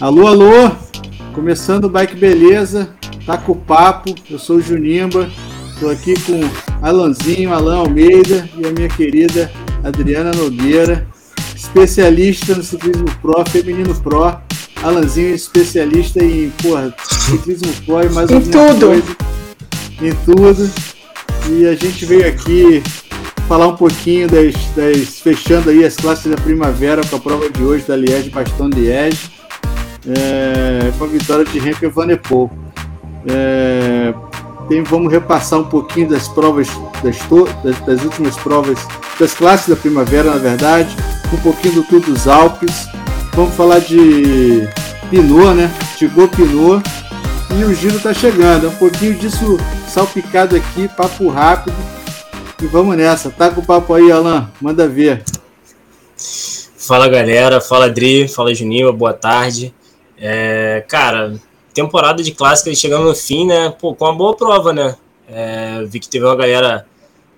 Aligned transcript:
Alô, 0.00 0.26
alô! 0.26 0.72
Começando 1.32 1.84
o 1.84 1.88
Bike 1.88 2.16
Beleza, 2.16 2.88
tá 3.24 3.38
com 3.38 3.52
o 3.52 3.56
papo. 3.56 4.12
Eu 4.28 4.40
sou 4.40 4.56
o 4.56 4.60
Junimba, 4.60 5.30
estou 5.72 5.88
aqui 5.88 6.14
com 6.22 6.40
Alanzinho, 6.82 7.54
Alan 7.54 7.76
Almeida 7.76 8.48
e 8.56 8.66
a 8.66 8.72
minha 8.72 8.88
querida 8.88 9.50
Adriana 9.84 10.32
Nogueira, 10.32 11.06
especialista 11.54 12.56
no 12.56 12.62
ciclismo 12.64 13.06
pro, 13.22 13.44
feminino 13.48 13.94
pro. 13.94 14.36
Alanzinho 14.82 15.28
é 15.28 15.36
especialista 15.36 16.22
em 16.22 16.50
porra, 16.60 16.92
ciclismo 17.08 17.72
pro 17.86 18.02
e 18.02 18.08
mais 18.10 18.30
em 18.32 18.40
tudo. 18.40 18.86
coisa. 18.86 19.16
Em 20.02 20.14
tudo. 20.24 20.70
E 21.50 21.66
a 21.66 21.74
gente 21.76 22.04
veio 22.04 22.26
aqui 22.26 22.82
falar 23.46 23.68
um 23.68 23.76
pouquinho 23.76 24.26
das, 24.26 24.54
das, 24.74 25.20
fechando 25.20 25.70
aí 25.70 25.84
as 25.84 25.94
classes 25.94 26.28
da 26.28 26.36
primavera 26.36 27.00
com 27.06 27.14
a 27.14 27.20
prova 27.20 27.48
de 27.48 27.62
hoje 27.62 27.84
da 27.86 27.96
Liège 27.96 28.30
Baston 28.30 28.68
Liège 28.70 29.33
é, 30.06 30.92
com 30.98 31.04
a 31.04 31.06
vitória 31.06 31.44
de 31.44 31.58
Henrique 31.58 31.86
Van 31.86 32.06
der 32.06 32.18
Poel. 32.18 32.50
É, 33.26 34.14
tem, 34.68 34.82
vamos 34.82 35.12
repassar 35.12 35.60
um 35.60 35.64
pouquinho 35.64 36.08
das 36.08 36.28
provas 36.28 36.68
das, 37.02 37.18
das, 37.62 37.80
das, 37.80 38.04
últimas 38.04 38.36
provas 38.36 38.78
das 39.18 39.34
classes 39.34 39.68
da 39.68 39.76
primavera 39.76 40.30
na 40.30 40.38
verdade 40.38 40.94
um 41.32 41.36
pouquinho 41.38 41.74
do 41.74 41.82
Tour 41.84 42.00
dos 42.00 42.28
Alpes 42.28 42.86
vamos 43.34 43.54
falar 43.54 43.78
de 43.78 44.68
Pinot 45.10 45.54
né 45.54 45.70
Tigou 45.96 46.28
Pinot 46.28 46.82
e 47.58 47.64
o 47.64 47.74
giro 47.74 47.96
está 47.96 48.12
chegando 48.12 48.66
é 48.66 48.68
um 48.68 48.74
pouquinho 48.74 49.14
disso 49.14 49.58
salpicado 49.88 50.56
aqui 50.56 50.88
papo 50.88 51.28
rápido 51.28 51.74
e 52.64 52.66
vamos 52.66 52.96
nessa. 52.96 53.30
Tá 53.30 53.50
com 53.50 53.60
o 53.60 53.64
papo 53.64 53.92
aí, 53.92 54.10
Alan. 54.10 54.50
Manda 54.60 54.88
ver. 54.88 55.22
Fala 56.78 57.08
galera, 57.08 57.60
fala 57.60 57.86
Adri, 57.86 58.26
fala 58.26 58.54
Juninho, 58.54 58.92
boa 58.92 59.12
tarde. 59.12 59.74
É, 60.26 60.82
cara, 60.88 61.38
temporada 61.74 62.22
de 62.22 62.32
clássicas 62.32 62.78
chegando 62.78 63.04
no 63.04 63.14
fim, 63.14 63.46
né? 63.46 63.68
Pô, 63.78 63.94
com 63.94 64.06
uma 64.06 64.14
boa 64.14 64.34
prova, 64.34 64.72
né? 64.72 64.96
É, 65.28 65.84
vi 65.84 66.00
que 66.00 66.08
teve 66.08 66.24
uma 66.24 66.34
galera 66.34 66.86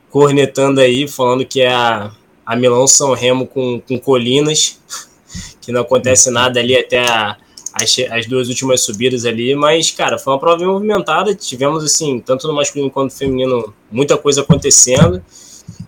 cornetando 0.08 0.80
aí, 0.80 1.08
falando 1.08 1.44
que 1.44 1.61
é 1.61 1.74
a, 1.74 2.12
a 2.46 2.55
Milão 2.55 2.86
São 2.86 3.12
Remo 3.12 3.44
com, 3.44 3.80
com 3.80 3.98
colinas, 3.98 4.80
que 5.61 5.72
não 5.72 5.80
acontece 5.80 6.30
nada 6.30 6.61
ali 6.61 6.78
até 6.78 7.00
a, 7.00 7.36
as, 7.72 7.96
as 8.08 8.27
duas 8.27 8.48
últimas 8.48 8.83
subidas 8.83 9.24
ali, 9.24 9.56
mas, 9.56 9.91
cara, 9.91 10.16
foi 10.16 10.33
uma 10.33 10.39
prova 10.39 10.64
movimentada. 10.64 11.34
Tivemos, 11.34 11.83
assim, 11.83 12.20
tanto 12.20 12.46
no 12.46 12.55
masculino 12.55 12.89
quanto 12.89 13.11
no 13.11 13.18
feminino, 13.18 13.74
muita 13.91 14.16
coisa 14.16 14.42
acontecendo. 14.42 15.20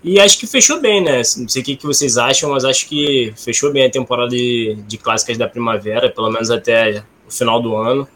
E 0.03 0.21
acho 0.21 0.39
que 0.39 0.47
fechou 0.47 0.81
bem, 0.81 1.03
né? 1.03 1.19
Não 1.37 1.49
sei 1.49 1.63
o 1.63 1.65
que, 1.65 1.79
vocês 1.83 2.17
acham, 2.17 2.51
mas 2.51 2.65
acho 2.65 2.89
que 2.89 3.33
fechou 3.37 3.73
bem 3.73 3.87
a 3.87 3.91
temporada 3.91 4.31
de, 4.31 4.79
de 4.87 4.97
clássicas 4.97 5.37
da 5.37 5.49
primavera, 5.49 6.11
pelo 6.11 6.31
menos 6.31 6.51
até 6.51 7.03
o 7.27 7.31
final 7.31 7.61
do 7.61 7.75
ano 7.77 8.09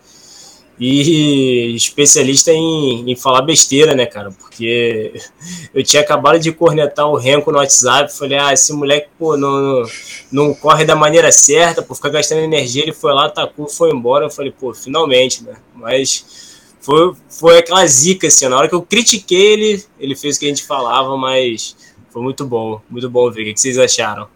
e 0.85 1.75
especialista 1.77 2.51
em, 2.51 3.11
em, 3.11 3.15
falar 3.15 3.43
besteira, 3.43 3.95
né, 3.95 4.07
cara? 4.07 4.31
Porque 4.33 5.13
eu 5.73 5.83
tinha 5.85 6.03
acabado 6.03 6.39
de 6.39 6.51
cornetar 6.51 7.09
o 7.09 7.17
Renko 7.17 7.53
no 7.53 7.59
WhatsApp, 7.59 8.13
falei, 8.13 8.39
ah, 8.39 8.53
esse 8.53 8.73
moleque, 8.73 9.09
pô, 9.19 9.37
não, 9.37 9.85
não, 10.31 10.55
corre 10.55 10.85
da 10.85 10.97
maneira 10.97 11.31
certa, 11.31 11.83
por 11.83 11.95
ficar 11.95 12.09
gastando 12.09 12.41
energia, 12.41 12.83
ele 12.83 12.93
foi 12.93 13.13
lá, 13.13 13.29
tacou, 13.29 13.69
foi 13.69 13.91
embora. 13.91 14.27
Eu 14.27 14.31
falei, 14.31 14.51
pô, 14.51 14.75
finalmente, 14.75 15.45
né? 15.45 15.55
Mas 15.75 16.52
foi, 16.83 17.15
foi 17.29 17.59
aquela 17.59 17.87
zica, 17.87 18.27
assim, 18.27 18.49
na 18.49 18.59
hora 18.59 18.69
que 18.69 18.75
eu 18.75 18.83
critiquei 18.83 19.53
ele, 19.53 19.85
ele 19.99 20.17
fez 20.17 20.37
o 20.37 20.41
que 20.41 20.47
a 20.47 20.49
gente 20.49 20.65
falava, 20.65 21.17
mas 21.17 21.77
foi 22.11 22.21
muito 22.21 22.45
bom, 22.45 22.81
muito 22.91 23.09
bom 23.09 23.31
ver. 23.31 23.43
O 23.43 23.55
que 23.55 23.61
vocês 23.61 23.79
acharam? 23.79 24.29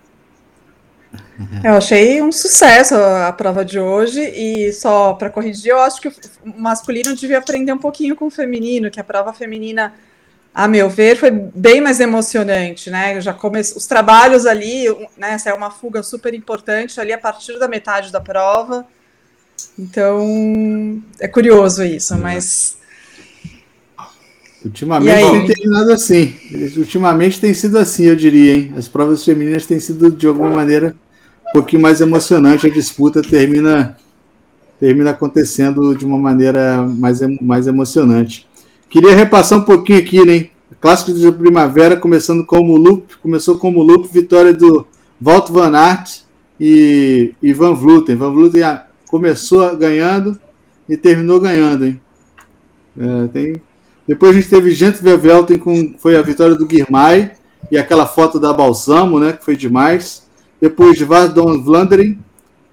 Eu 1.62 1.74
achei 1.74 2.22
um 2.22 2.30
sucesso 2.30 2.94
a 2.94 3.32
prova 3.32 3.64
de 3.64 3.78
hoje 3.78 4.20
e 4.20 4.72
só 4.72 5.12
para 5.14 5.28
corrigir, 5.28 5.72
eu 5.72 5.80
acho 5.80 6.00
que 6.00 6.08
o 6.08 6.14
masculino 6.56 7.14
devia 7.14 7.38
aprender 7.38 7.72
um 7.72 7.78
pouquinho 7.78 8.14
com 8.14 8.26
o 8.26 8.30
feminino, 8.30 8.90
que 8.90 9.00
a 9.00 9.04
prova 9.04 9.32
feminina, 9.32 9.94
a 10.54 10.68
meu 10.68 10.88
ver, 10.88 11.16
foi 11.16 11.30
bem 11.30 11.80
mais 11.80 12.00
emocionante, 12.00 12.90
né? 12.90 13.20
já 13.20 13.34
come... 13.34 13.60
os 13.60 13.86
trabalhos 13.86 14.46
ali, 14.46 14.88
né? 15.16 15.32
Essa 15.32 15.50
é 15.50 15.54
uma 15.54 15.70
fuga 15.70 16.02
super 16.02 16.32
importante 16.32 17.00
ali 17.00 17.12
a 17.12 17.18
partir 17.18 17.58
da 17.58 17.68
metade 17.68 18.12
da 18.12 18.20
prova. 18.20 18.86
Então 19.78 21.02
é 21.18 21.28
curioso 21.28 21.84
isso, 21.84 22.14
é. 22.14 22.16
mas 22.16 22.76
Ultimamente 24.66 25.30
tem 25.30 25.46
terminado 25.46 25.92
assim. 25.92 26.34
Ultimamente 26.76 27.40
tem 27.40 27.54
sido 27.54 27.78
assim, 27.78 28.04
eu 28.04 28.16
diria, 28.16 28.56
hein? 28.56 28.74
As 28.76 28.88
provas 28.88 29.24
femininas 29.24 29.64
têm 29.64 29.78
sido 29.78 30.10
de 30.10 30.26
alguma 30.26 30.50
maneira 30.50 30.96
um 31.48 31.52
pouquinho 31.52 31.80
mais 31.80 32.00
emocionante, 32.00 32.66
a 32.66 32.70
disputa 32.70 33.22
termina 33.22 33.96
termina 34.78 35.10
acontecendo 35.10 35.94
de 35.94 36.04
uma 36.04 36.18
maneira 36.18 36.82
mais, 36.82 37.20
mais 37.40 37.66
emocionante. 37.66 38.46
Queria 38.90 39.14
repassar 39.14 39.58
um 39.58 39.62
pouquinho 39.62 40.00
aqui, 40.00 40.24
né? 40.24 40.48
Clássico 40.80 41.14
de 41.14 41.32
primavera, 41.32 41.96
começando 41.96 42.44
como 42.44 42.76
loop, 42.76 43.16
começou 43.22 43.56
como 43.56 43.82
loop, 43.82 44.08
vitória 44.12 44.52
do 44.52 44.86
Walt 45.22 45.48
Van 45.50 45.74
Aert 45.74 46.20
e, 46.60 47.32
e 47.42 47.52
Van 47.54 47.74
Vluten. 47.74 48.16
Van 48.16 48.32
Vluten 48.32 48.60
começou 49.08 49.76
ganhando 49.76 50.38
e 50.88 50.96
terminou 50.96 51.40
ganhando, 51.40 51.86
hein? 51.86 52.00
É, 52.98 53.28
tem... 53.28 53.56
Depois 54.06 54.36
a 54.36 54.40
gente 54.40 54.48
teve 54.48 54.70
Gente 54.70 55.02
Vevelten 55.02 55.58
com 55.58 55.94
foi 55.98 56.16
a 56.16 56.22
vitória 56.22 56.54
do 56.54 56.66
Guirmay 56.66 57.32
e 57.70 57.76
aquela 57.76 58.06
foto 58.06 58.38
da 58.38 58.52
Balsamo, 58.52 59.18
né? 59.18 59.32
Que 59.32 59.44
foi 59.44 59.56
demais. 59.56 60.26
Depois 60.60 60.96
de 60.96 61.04
Vardon 61.04 61.60
Vlanderen, 61.60 62.18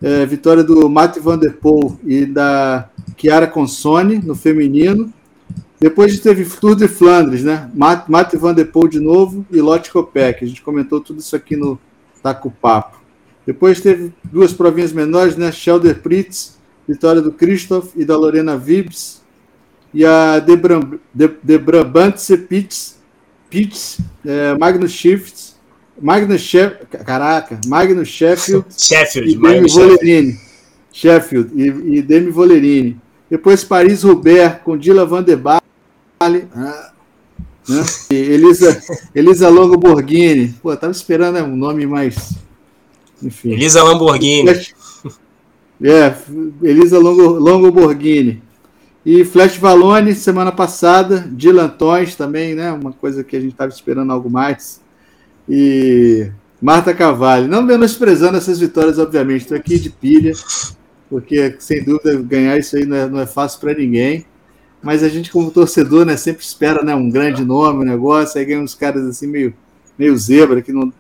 é, 0.02 0.26
vitória 0.26 0.64
do 0.64 0.88
Matt 0.88 1.18
Van 1.18 1.38
Der 1.38 1.58
Poel 1.58 1.98
e 2.06 2.26
da 2.26 2.90
Chiara 3.18 3.48
Consone 3.48 4.20
no 4.20 4.36
feminino. 4.36 5.12
Depois 5.80 6.18
teve 6.20 6.46
Tour 6.46 6.76
de 6.76 6.88
Flandres, 6.88 7.44
né? 7.44 7.70
Matt, 7.74 8.08
Matt 8.08 8.36
Van 8.36 8.54
Der 8.54 8.72
Poel 8.72 8.88
de 8.88 9.00
novo 9.00 9.46
e 9.52 9.60
Lotte 9.60 9.92
Kopeck. 9.92 10.46
A 10.46 10.48
gente 10.48 10.62
comentou 10.62 11.02
tudo 11.02 11.20
isso 11.20 11.36
aqui 11.36 11.58
no 11.58 11.80
Taco 12.22 12.52
Papo. 12.52 13.03
Depois 13.46 13.82
teve 13.82 14.14
duas 14.24 14.54
provinhas 14.54 14.94
menores, 14.94 15.36
né? 15.36 15.52
Shelder 15.52 16.00
Pritz, 16.02 16.58
vitória 16.88 17.22
do 17.22 17.32
Christoph 17.32 17.92
e 17.96 18.06
da 18.06 18.16
Lorena 18.16 18.58
Vibes. 18.58 19.22
E 19.94 20.06
a 20.06 20.40
De, 20.40 20.56
Bram, 20.56 21.00
de, 21.14 21.30
de 21.44 21.58
Brabantse 21.58 22.36
Pitts, 22.38 22.98
Pitts 23.50 24.00
é, 24.26 24.58
Magnus 24.58 24.92
Shifts 24.92 25.54
Magnus 26.02 26.42
Sheffield, 26.42 26.88
caraca, 27.06 27.60
Magnus 27.68 28.08
Sheffield, 28.08 28.66
Sheffield 28.78 29.32
e 29.32 29.38
Demi 29.38 29.70
Volerini. 29.70 30.40
Sheffield 30.92 31.52
e, 31.56 31.98
e 31.98 32.02
Demi 32.02 32.32
Volerini. 32.32 33.00
Depois 33.30 33.64
Paris-Roubaix 33.64 34.60
com 34.64 34.78
Dila 34.78 35.06
Van 35.06 35.24
der 35.24 35.38
Baale. 35.38 35.62
Ah, 36.56 36.92
né? 37.68 37.84
Elisa, 38.12 38.82
Elisa 39.14 39.50
Longo 39.50 39.78
Borghini. 39.78 40.54
Pô, 40.62 40.76
tava 40.76 40.92
esperando 40.92 41.36
né, 41.36 41.44
um 41.44 41.56
nome 41.56 41.86
mais. 41.86 42.34
Enfim. 43.24 43.52
Elisa 43.52 43.84
Lamborghini. 43.84 44.52
É, 45.82 46.16
Elisa 46.62 46.98
Longo, 46.98 47.72
Borghini. 47.72 48.42
E 49.06 49.26
Flash 49.26 49.58
Valone, 49.58 50.16
semana 50.16 50.52
passada. 50.52 51.28
Dylan 51.30 51.68
Tons 51.68 52.16
também, 52.16 52.56
né? 52.56 52.72
Uma 52.72 52.94
coisa 52.94 53.24
que 53.24 53.36
a 53.36 53.40
gente 53.40 53.52
estava 53.52 53.72
esperando 53.72 54.14
algo 54.14 54.30
mais 54.30 54.82
e 55.48 56.32
Marta 56.62 56.94
Cavalli. 56.94 57.48
Não 57.48 57.62
menosprezando 57.62 58.38
essas 58.38 58.60
vitórias, 58.60 58.98
obviamente. 58.98 59.42
Estou 59.42 59.58
aqui 59.58 59.78
de 59.78 59.90
pilha, 59.90 60.34
porque 61.10 61.56
sem 61.60 61.84
dúvida 61.84 62.16
ganhar 62.22 62.58
isso 62.58 62.76
aí 62.76 62.86
não 62.86 62.96
é, 62.96 63.10
não 63.10 63.20
é 63.20 63.26
fácil 63.26 63.60
para 63.60 63.74
ninguém. 63.74 64.26
Mas 64.82 65.02
a 65.02 65.10
gente, 65.10 65.32
como 65.32 65.52
torcedor, 65.52 66.06
né, 66.06 66.18
sempre 66.18 66.44
espera 66.44 66.84
né, 66.84 66.94
um 66.94 67.10
grande 67.10 67.46
nome, 67.46 67.84
um 67.84 67.88
negócio, 67.88 68.38
aí 68.38 68.46
ganha 68.46 68.60
uns 68.60 68.76
caras 68.76 69.06
assim 69.06 69.28
meio, 69.28 69.54
meio 69.98 70.18
zebra, 70.18 70.62
que 70.62 70.74
não. 70.74 70.92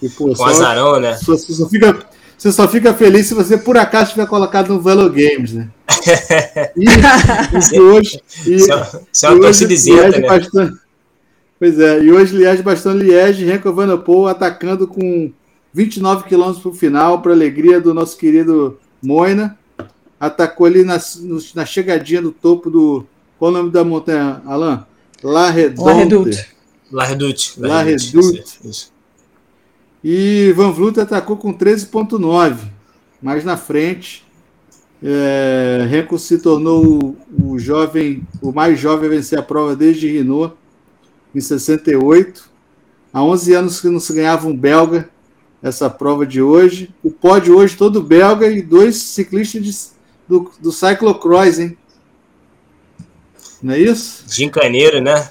Que, 0.00 0.08
pô, 0.08 0.34
só, 0.34 0.46
azarão, 0.46 1.00
né? 1.00 1.16
Só, 1.16 1.32
você, 1.32 1.52
só 1.52 1.68
fica, 1.68 2.06
você 2.36 2.52
só 2.52 2.68
fica 2.68 2.94
feliz 2.94 3.26
se 3.26 3.34
você 3.34 3.56
por 3.56 3.76
acaso 3.76 4.10
tiver 4.10 4.26
colocado 4.26 4.68
no 4.68 4.80
Velo 4.80 5.08
Games, 5.08 5.52
né? 5.52 5.68
E, 6.76 7.76
e 7.76 7.80
hoje. 7.80 8.20
E, 8.46 8.54
isso 8.56 8.72
é 8.72 9.28
uma 9.28 9.40
torcida 9.40 9.72
isenta, 9.72 10.18
né? 10.18 10.28
Bastante, 10.28 10.78
Pois 11.62 11.78
é, 11.78 12.02
e 12.02 12.10
hoje 12.10 12.36
Liège 12.36 12.60
Baston 12.60 12.94
Liège, 12.94 13.44
Renko 13.44 13.72
Vanderpool 13.72 14.26
atacando 14.26 14.88
com 14.88 15.32
29 15.72 16.24
km 16.28 16.52
para 16.60 16.68
o 16.68 16.74
final, 16.74 17.22
para 17.22 17.32
alegria 17.32 17.80
do 17.80 17.94
nosso 17.94 18.18
querido 18.18 18.80
Moina. 19.00 19.56
Atacou 20.18 20.66
ali 20.66 20.82
na, 20.82 21.00
na 21.54 21.64
chegadinha 21.64 22.20
do 22.20 22.32
topo 22.32 22.68
do. 22.68 23.06
Qual 23.38 23.52
o 23.52 23.54
nome 23.54 23.70
da 23.70 23.84
montanha, 23.84 24.42
Alain? 24.44 24.80
La 25.22 25.50
Redonte. 25.50 26.46
La 26.90 27.04
Redute. 27.04 27.60
La 27.60 27.82
Redute. 27.82 28.44
E 30.04 30.52
Van 30.56 30.72
Vluet 30.72 30.98
atacou 30.98 31.36
com 31.36 31.54
13,9. 31.54 32.56
Mais 33.20 33.44
na 33.44 33.56
frente. 33.56 34.24
É, 35.02 35.86
Renko 35.88 36.18
se 36.18 36.38
tornou 36.38 36.84
o, 36.84 37.16
o, 37.44 37.58
jovem, 37.58 38.26
o 38.40 38.52
mais 38.52 38.78
jovem 38.78 39.08
a 39.08 39.10
vencer 39.10 39.38
a 39.38 39.42
prova 39.42 39.76
desde 39.76 40.10
Renault 40.10 40.54
em 41.34 41.40
68. 41.40 42.50
Há 43.12 43.22
11 43.22 43.54
anos 43.54 43.80
que 43.80 43.88
não 43.88 44.00
se 44.00 44.12
ganhava 44.12 44.48
um 44.48 44.56
belga 44.56 45.08
essa 45.62 45.88
prova 45.88 46.26
de 46.26 46.42
hoje. 46.42 46.92
O 47.02 47.10
pódio 47.10 47.56
hoje 47.56 47.76
todo 47.76 48.02
belga 48.02 48.48
e 48.48 48.62
dois 48.62 48.96
ciclistas 48.96 49.62
de, 49.62 49.76
do, 50.28 50.50
do 50.60 50.72
cyclocross, 50.72 51.58
hein? 51.58 51.76
Não 53.62 53.74
é 53.74 53.78
isso? 53.78 54.24
Gincaneiro, 54.28 55.00
né? 55.00 55.30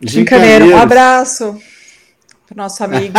Gincaneiro. 0.00 0.66
Um 0.66 0.76
abraço 0.76 1.56
nosso 2.54 2.84
amigo. 2.84 3.14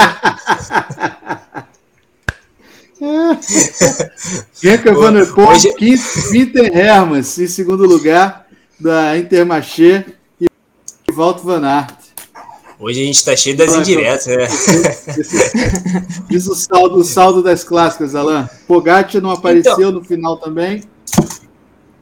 Genka 4.62 4.94
Van 4.94 5.14
der 5.14 5.26
Poel, 5.34 5.50
hoje... 5.50 5.74
Quinter 5.74 6.76
Hermans, 6.76 7.38
em 7.40 7.48
segundo 7.48 7.86
lugar 7.86 8.46
da 8.80 9.18
Intermarché 9.18 10.06
e 10.40 10.48
Walter 11.12 11.44
Van 11.44 11.64
Aert. 11.64 12.02
Hoje 12.80 13.02
a 13.02 13.06
gente 13.06 13.18
está 13.18 13.36
cheio 13.36 13.56
das 13.56 13.76
indiretas, 13.76 14.26
né? 14.26 14.48
Diz 16.28 16.48
o 16.48 16.56
saldo, 16.56 16.98
o 16.98 17.04
saldo 17.04 17.44
das 17.44 17.64
clássicas, 17.64 18.16
Alain. 18.16 18.50
Pogatti 18.68 19.22
não 19.22 19.30
apareceu 19.30 19.74
então, 19.74 19.92
no 19.92 20.04
final 20.04 20.38
também. 20.38 20.84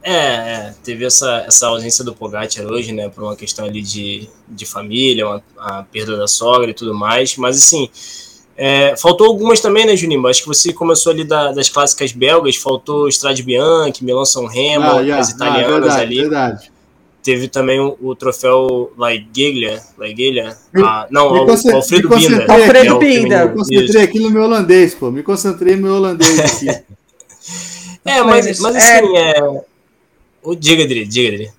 É, 0.02 0.12
é, 0.12 0.74
teve 0.82 1.04
essa, 1.04 1.44
essa 1.46 1.66
ausência 1.66 2.02
do 2.02 2.14
Pogacar 2.14 2.64
hoje, 2.66 2.92
né, 2.92 3.08
por 3.10 3.22
uma 3.22 3.36
questão 3.36 3.66
ali 3.66 3.82
de, 3.82 4.28
de 4.48 4.64
família, 4.64 5.26
uma, 5.26 5.42
a 5.58 5.82
perda 5.82 6.16
da 6.16 6.26
sogra 6.26 6.70
e 6.70 6.74
tudo 6.74 6.94
mais, 6.94 7.36
mas 7.36 7.58
assim, 7.58 7.88
é, 8.56 8.94
faltou 8.96 9.26
algumas 9.26 9.60
também, 9.60 9.86
né, 9.86 9.94
Juninho? 9.96 10.26
Acho 10.26 10.42
que 10.42 10.48
você 10.48 10.72
começou 10.72 11.12
ali 11.12 11.24
da, 11.24 11.52
das 11.52 11.68
clássicas 11.68 12.12
belgas, 12.12 12.56
faltou 12.56 13.08
Strade 13.08 13.42
Bianchi, 13.42 14.04
Milan 14.04 14.24
São 14.24 14.46
Remo, 14.46 14.84
ah, 14.84 15.00
yeah, 15.00 15.18
as 15.18 15.28
ah, 15.28 15.34
italianas 15.34 15.70
ah, 15.70 15.80
verdade, 15.80 16.00
ali. 16.02 16.20
Verdade. 16.20 16.72
Teve 17.22 17.48
também 17.48 17.78
o, 17.78 17.96
o 18.00 18.14
troféu 18.14 18.92
Laigeglia, 18.96 19.82
Laigeglia? 19.98 20.56
Ah, 20.76 21.06
não, 21.10 21.32
o, 21.32 21.50
Alfredo 21.74 22.08
Binda. 22.08 22.46
Alfredo 22.52 22.98
Binda. 22.98 23.46
Me 23.46 23.54
concentrei 23.54 24.02
aqui 24.02 24.20
no 24.20 24.30
meu 24.30 24.42
holandês, 24.42 24.94
pô. 24.94 25.10
Me 25.10 25.22
concentrei 25.22 25.76
no 25.76 25.82
meu 25.82 25.94
holandês 25.96 26.38
aqui. 26.38 26.68
é, 28.06 28.22
mas, 28.22 28.58
mas 28.58 28.76
assim, 28.76 29.16
é... 29.16 29.69
é... 30.44 30.54
Diga, 30.54 30.84
Adri, 30.84 31.04
diga, 31.06 31.34
Adri. 31.34 31.52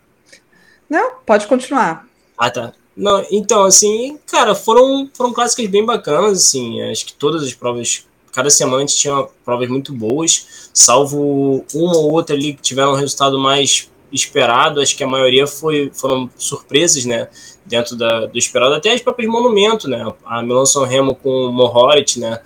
Não, 0.90 1.14
pode 1.26 1.48
continuar. 1.48 2.06
Ah, 2.38 2.50
tá. 2.50 2.74
Não, 2.96 3.26
então, 3.32 3.64
assim, 3.64 4.20
cara, 4.30 4.54
foram, 4.54 5.10
foram 5.14 5.32
clássicas 5.32 5.68
bem 5.68 5.86
bacanas, 5.86 6.40
assim, 6.40 6.82
acho 6.82 7.06
que 7.06 7.14
todas 7.14 7.42
as 7.44 7.54
provas, 7.54 8.06
cada 8.34 8.50
semana 8.50 8.78
a 8.78 8.80
gente 8.82 8.98
tinha 8.98 9.26
provas 9.46 9.70
muito 9.70 9.94
boas, 9.94 10.70
salvo 10.74 11.66
uma 11.74 11.98
ou 11.98 12.12
outra 12.12 12.36
ali 12.36 12.54
que 12.54 12.62
tiveram 12.62 12.92
um 12.92 12.96
resultado 12.96 13.40
mais 13.40 13.90
esperado, 14.12 14.82
acho 14.82 14.98
que 14.98 15.04
a 15.04 15.08
maioria 15.08 15.48
foi, 15.48 15.90
foram 15.94 16.30
surpresas, 16.36 17.06
né, 17.06 17.30
dentro 17.66 17.96
da, 17.96 18.26
do 18.26 18.38
esperado, 18.38 18.76
até 18.76 18.92
as 18.92 19.02
próprias 19.02 19.32
Monumento, 19.32 19.88
né, 19.88 20.06
a 20.26 20.44
Milan 20.44 20.66
São 20.66 20.84
Remo 20.84 21.16
com 21.16 21.30
o 21.30 21.52
Mohorit, 21.54 22.20
né, 22.20 22.42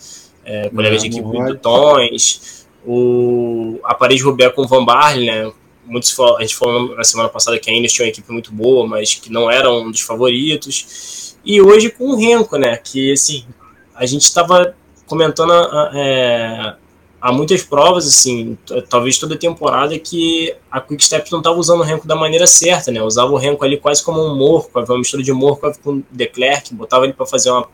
é, 0.46 0.70
colega 0.70 0.96
é, 0.96 1.00
de 1.00 1.08
equipe 1.08 1.24
do 1.24 1.58
Tons, 1.58 2.68
o, 2.86 3.80
a 3.84 3.96
Paris-Roubaix 3.96 4.54
com 4.54 4.62
o 4.62 4.68
Van 4.68 4.86
Barley, 4.86 5.26
né, 5.26 5.52
muitos 5.86 6.18
a 6.20 6.42
gente 6.42 6.56
falou 6.56 6.96
na 6.96 7.04
semana 7.04 7.30
passada 7.30 7.60
que 7.60 7.70
a 7.70 7.74
Inês 7.74 7.94
tinha 7.94 8.06
uma 8.06 8.10
equipe 8.10 8.32
muito 8.32 8.52
boa, 8.52 8.88
mas 8.88 9.14
que 9.14 9.32
não 9.32 9.50
era 9.50 9.72
um 9.72 9.92
dos 9.92 10.02
favoritos. 10.02 11.36
E 11.46 11.62
hoje 11.62 11.90
com 11.90 12.10
o 12.10 12.16
Renko, 12.16 12.58
né? 12.58 12.78
Que 12.78 13.12
assim, 13.12 13.46
a 13.94 14.06
gente 14.06 14.24
estava 14.24 14.76
comentando 15.06 15.54
é, 15.94 16.76
há 17.22 17.32
muitas 17.32 17.64
provas, 17.64 18.08
assim, 18.08 18.58
talvez 18.90 19.18
toda 19.18 19.36
temporada, 19.36 19.98
que 19.98 20.56
a 20.70 20.80
Quickstep 20.80 21.32
não 21.32 21.40
estava 21.40 21.58
usando 21.58 21.80
o 21.80 21.84
Renko 21.84 22.08
da 22.08 22.16
maneira 22.16 22.46
certa, 22.46 22.92
né? 22.92 23.02
Usava 23.02 23.32
o 23.32 23.38
Renko 23.38 23.66
ali 23.66 23.78
quase 23.78 24.04
como 24.04 24.22
um 24.22 24.36
morco, 24.36 24.70
uma 24.80 24.98
mistura 24.98 25.24
de 25.24 25.34
morco 25.34 25.72
com 25.84 26.04
Declerc, 26.12 26.74
botava 26.74 27.06
ele 27.06 27.14
para 27.14 27.26
fazer 27.26 27.50
uma, 27.50 27.68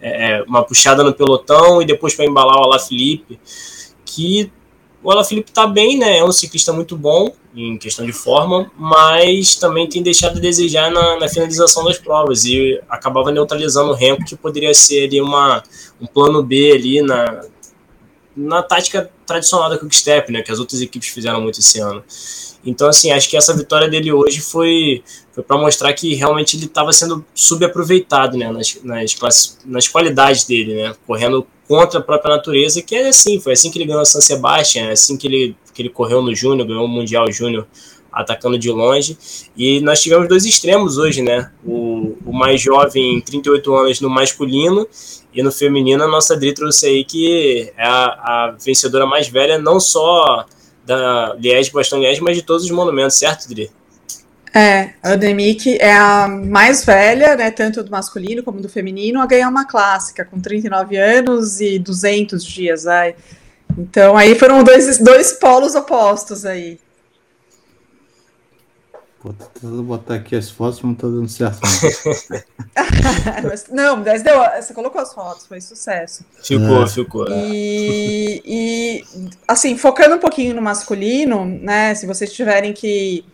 é, 0.00 0.42
uma 0.46 0.62
puxada 0.62 1.04
no 1.04 1.12
pelotão 1.12 1.82
e 1.82 1.84
depois 1.84 2.14
para 2.14 2.24
embalar 2.24 2.56
o 2.56 2.64
Alaphilippe, 2.64 3.38
que 4.06 4.50
o 5.02 5.10
Alaphilippe 5.10 5.50
está 5.50 5.66
bem, 5.66 5.96
né? 5.98 6.18
É 6.18 6.24
um 6.24 6.32
ciclista 6.32 6.72
muito 6.72 6.96
bom 6.96 7.32
em 7.54 7.78
questão 7.78 8.04
de 8.04 8.12
forma, 8.12 8.70
mas 8.76 9.54
também 9.56 9.88
tem 9.88 10.02
deixado 10.02 10.38
a 10.38 10.40
desejar 10.40 10.90
na, 10.90 11.18
na 11.18 11.28
finalização 11.28 11.84
das 11.84 11.98
provas 11.98 12.44
e 12.44 12.80
acabava 12.88 13.30
neutralizando 13.30 13.90
o 13.90 13.94
Renko, 13.94 14.24
que 14.24 14.36
poderia 14.36 14.74
ser 14.74 15.06
ali 15.06 15.20
uma, 15.20 15.62
um 16.00 16.06
plano 16.06 16.42
B 16.42 16.72
ali 16.72 17.02
na, 17.02 17.42
na 18.36 18.62
tática 18.62 19.10
tradicional 19.26 19.70
da 19.70 19.78
Quickstep, 19.78 20.32
né? 20.32 20.42
Que 20.42 20.52
as 20.52 20.58
outras 20.58 20.80
equipes 20.80 21.08
fizeram 21.08 21.40
muito 21.40 21.60
esse 21.60 21.80
ano. 21.80 22.02
Então, 22.64 22.88
assim, 22.88 23.10
acho 23.12 23.28
que 23.28 23.36
essa 23.36 23.56
vitória 23.56 23.88
dele 23.88 24.12
hoje 24.12 24.40
foi, 24.40 25.02
foi 25.32 25.42
para 25.42 25.56
mostrar 25.56 25.92
que 25.92 26.14
realmente 26.14 26.56
ele 26.56 26.66
estava 26.66 26.92
sendo 26.92 27.24
subaproveitado 27.34 28.36
né, 28.36 28.50
nas, 28.50 28.78
nas, 28.82 29.58
nas 29.64 29.88
qualidades 29.88 30.44
dele, 30.44 30.74
né, 30.74 30.94
correndo 31.06 31.46
contra 31.68 32.00
a 32.00 32.02
própria 32.02 32.34
natureza, 32.34 32.80
que 32.80 32.96
é 32.96 33.08
assim, 33.08 33.38
foi 33.38 33.52
assim 33.52 33.70
que 33.70 33.78
ele 33.78 33.84
ganhou 33.84 34.04
San 34.06 34.22
Sebastian, 34.22 34.86
é 34.86 34.92
assim 34.92 35.18
que 35.18 35.26
ele, 35.26 35.56
que 35.74 35.82
ele 35.82 35.90
correu 35.90 36.22
no 36.22 36.34
Júnior, 36.34 36.66
ganhou 36.66 36.86
o 36.86 36.88
Mundial 36.88 37.30
Júnior 37.30 37.66
atacando 38.10 38.58
de 38.58 38.70
longe. 38.70 39.16
E 39.54 39.80
nós 39.82 40.00
tivemos 40.00 40.26
dois 40.26 40.46
extremos 40.46 40.96
hoje, 40.96 41.20
né? 41.20 41.52
O, 41.62 42.16
o 42.24 42.32
mais 42.32 42.60
jovem, 42.60 43.20
38 43.20 43.74
anos, 43.74 44.00
no 44.00 44.08
masculino, 44.08 44.88
e 45.32 45.42
no 45.42 45.52
feminino, 45.52 46.02
a 46.02 46.08
nossa 46.08 46.34
Dri 46.34 46.54
trouxe 46.54 46.86
aí 46.86 47.04
que 47.04 47.70
é 47.76 47.84
a, 47.84 48.06
a 48.06 48.56
vencedora 48.58 49.04
mais 49.06 49.28
velha, 49.28 49.58
não 49.58 49.78
só 49.78 50.46
da 50.86 51.36
Liège, 51.38 51.70
Bastão 51.70 52.00
Liège, 52.00 52.22
mas 52.22 52.34
de 52.34 52.42
todos 52.42 52.64
os 52.64 52.70
monumentos, 52.70 53.18
certo, 53.18 53.46
Dri? 53.46 53.70
É, 54.54 54.90
a 55.02 55.14
Demick 55.14 55.76
é 55.78 55.94
a 55.94 56.28
mais 56.28 56.84
velha, 56.84 57.36
né, 57.36 57.50
tanto 57.50 57.82
do 57.82 57.90
masculino 57.90 58.42
como 58.42 58.60
do 58.60 58.68
feminino, 58.68 59.20
a 59.20 59.26
ganhar 59.26 59.48
uma 59.48 59.66
clássica, 59.66 60.24
com 60.24 60.40
39 60.40 60.96
anos 60.96 61.60
e 61.60 61.78
200 61.78 62.44
dias. 62.44 62.86
Ai. 62.86 63.14
Então, 63.76 64.16
aí 64.16 64.34
foram 64.34 64.64
dois, 64.64 64.98
dois 64.98 65.32
polos 65.32 65.74
opostos 65.74 66.44
aí. 66.44 66.78
Pô, 69.20 69.32
tô 69.32 69.44
tentando 69.46 69.82
botar 69.82 70.14
aqui 70.14 70.36
as 70.36 70.48
fotos, 70.48 70.80
mas 70.80 70.90
não 70.90 70.94
tô 70.94 71.08
dando 71.08 71.28
certo. 71.28 71.58
não, 73.72 73.96
mas 73.96 74.22
deu, 74.22 74.38
você 74.60 74.72
colocou 74.72 75.00
as 75.00 75.12
fotos, 75.12 75.44
foi 75.44 75.60
sucesso. 75.60 76.24
Ficou, 76.40 76.84
é. 76.84 76.88
ficou. 76.88 77.26
E, 77.28 78.40
e, 78.44 79.04
assim, 79.46 79.76
focando 79.76 80.14
um 80.14 80.20
pouquinho 80.20 80.54
no 80.54 80.62
masculino, 80.62 81.44
né, 81.44 81.96
se 81.96 82.06
vocês 82.06 82.32
tiverem 82.32 82.72
que 82.72 83.24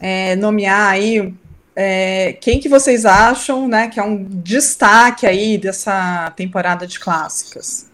é, 0.00 0.36
nomear 0.36 0.90
aí 0.90 1.34
é, 1.80 2.32
quem 2.32 2.58
que 2.58 2.68
vocês 2.68 3.04
acham, 3.04 3.68
né, 3.68 3.86
que 3.86 4.00
é 4.00 4.02
um 4.02 4.24
destaque 4.24 5.24
aí 5.24 5.56
dessa 5.56 6.28
temporada 6.32 6.88
de 6.88 6.98
clássicas? 6.98 7.86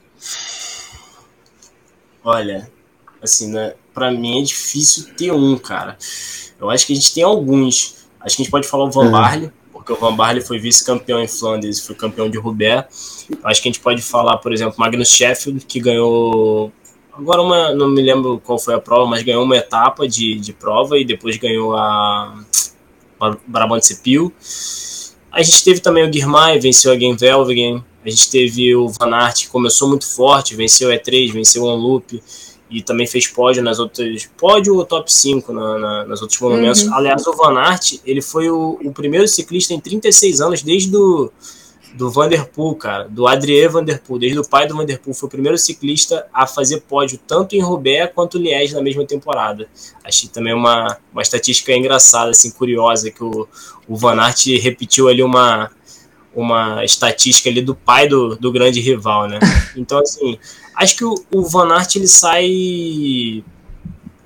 Olha, 2.25 2.71
assim, 3.23 3.53
né, 3.53 3.75
para 3.93 4.11
mim 4.11 4.41
é 4.41 4.43
difícil 4.43 5.13
ter 5.15 5.33
um, 5.33 5.59
cara. 5.59 5.99
Eu 6.59 6.71
acho 6.71 6.87
que 6.87 6.95
a 6.95 6.97
gente 6.97 7.13
tem 7.13 7.23
alguns. 7.23 8.07
Acho 8.21 8.37
que 8.37 8.43
a 8.43 8.45
gente 8.45 8.51
pode 8.51 8.67
falar 8.67 8.85
o 8.85 8.91
Van 8.91 9.09
é. 9.09 9.11
Barley, 9.11 9.53
porque 9.71 9.93
o 9.93 9.97
Van 9.97 10.17
Barley 10.17 10.43
foi 10.43 10.59
vice-campeão 10.59 11.23
em 11.23 11.29
Flandres, 11.29 11.81
foi 11.81 11.95
campeão 11.95 12.31
de 12.31 12.39
Roubaix. 12.39 13.27
Acho 13.45 13.61
que 13.61 13.69
a 13.69 13.71
gente 13.71 13.81
pode 13.81 14.01
falar, 14.01 14.39
por 14.39 14.51
exemplo, 14.51 14.77
Magnus 14.79 15.11
Sheffield, 15.11 15.65
que 15.67 15.79
ganhou. 15.79 16.73
Agora 17.17 17.43
uma, 17.43 17.75
não 17.75 17.89
me 17.89 18.03
lembro 18.03 18.41
qual 18.45 18.59
foi 18.59 18.75
a 18.75 18.81
prova, 18.81 19.07
mas 19.09 19.23
ganhou 19.23 19.45
uma 19.45 19.57
etapa 19.57 20.09
de, 20.09 20.35
de 20.37 20.53
prova 20.53 20.99
e 20.99 21.05
depois 21.05 21.37
ganhou 21.37 21.77
a, 21.77 22.35
a 23.21 23.37
Brabant. 23.47 23.83
A 25.31 25.43
gente 25.43 25.65
teve 25.65 25.81
também 25.81 26.05
o 26.05 26.11
Guirmay, 26.11 26.59
venceu 26.59 26.93
a 26.93 26.97
Game 26.97 27.17
Velvegen. 27.17 27.85
A 28.05 28.11
gente 28.11 28.31
teve 28.31 28.75
o 28.77 28.89
Van 28.89 29.15
Aert, 29.15 29.43
que 29.43 29.49
começou 29.49 29.89
muito 29.89 30.07
forte, 30.07 30.55
venceu 30.55 30.91
o 30.91 30.93
E3, 30.93 31.33
venceu 31.33 31.63
o 31.63 31.67
Onloop 31.67 32.23
e 32.71 32.83
também 32.83 33.07
fez 33.07 33.27
pódio 33.29 33.63
nas 33.63 33.79
outras. 33.79 34.29
Pódio 34.37 34.77
ou 34.77 34.85
top 34.85 35.13
5 35.13 35.53
na, 35.53 35.79
na, 35.79 36.05
nas 36.05 36.21
outros 36.21 36.41
monumentos. 36.41 36.83
Uhum. 36.83 36.95
Aliás, 36.95 37.27
o 37.27 37.33
Van 37.33 37.59
Aert, 37.59 38.01
ele 38.05 38.21
foi 38.21 38.51
o, 38.51 38.79
o, 38.85 38.93
primeiro 38.93 39.29
ciclista 39.29 39.73
em 39.73 39.81
36 39.81 40.41
anos, 40.41 40.63
desde 40.63 40.91
do, 40.91 41.33
do 41.95 42.11
Vanderpool, 42.11 42.75
cara, 42.75 43.09
do 43.09 43.27
Adrien 43.27 43.69
Vanderpool, 43.69 44.19
desde 44.19 44.39
o 44.39 44.45
pai 44.45 44.67
do 44.67 44.77
Vanderpool, 44.77 45.15
foi 45.15 45.27
o 45.27 45.31
primeiro 45.31 45.57
ciclista 45.57 46.27
a 46.33 46.47
fazer 46.47 46.81
pódio 46.81 47.19
tanto 47.27 47.55
em 47.55 47.61
Roubaix 47.61 48.13
quanto 48.15 48.37
Liège 48.37 48.75
na 48.75 48.83
mesma 48.83 49.07
temporada. 49.07 49.69
Achei 50.03 50.29
também 50.29 50.53
uma, 50.53 50.99
uma 51.13 51.23
estatística 51.23 51.73
engraçada, 51.73 52.31
assim, 52.31 52.51
curiosa, 52.51 53.11
que 53.11 53.23
o, 53.23 53.47
o 53.89 53.97
Van 53.97 54.21
Aert 54.21 54.47
repetiu 54.61 55.09
ali 55.09 55.23
uma, 55.23 55.71
uma 56.35 56.85
estatística 56.85 57.49
ali 57.49 57.63
do 57.63 57.75
pai 57.75 58.09
do, 58.09 58.37
do 58.37 58.51
grande 58.51 58.81
rival, 58.81 59.29
né? 59.29 59.39
Então, 59.77 59.99
assim, 59.99 60.39
Acho 60.75 60.97
que 60.97 61.05
o, 61.05 61.15
o 61.33 61.43
Van 61.43 61.73
Aert 61.73 61.95
ele 61.95 62.09
sai 62.09 63.45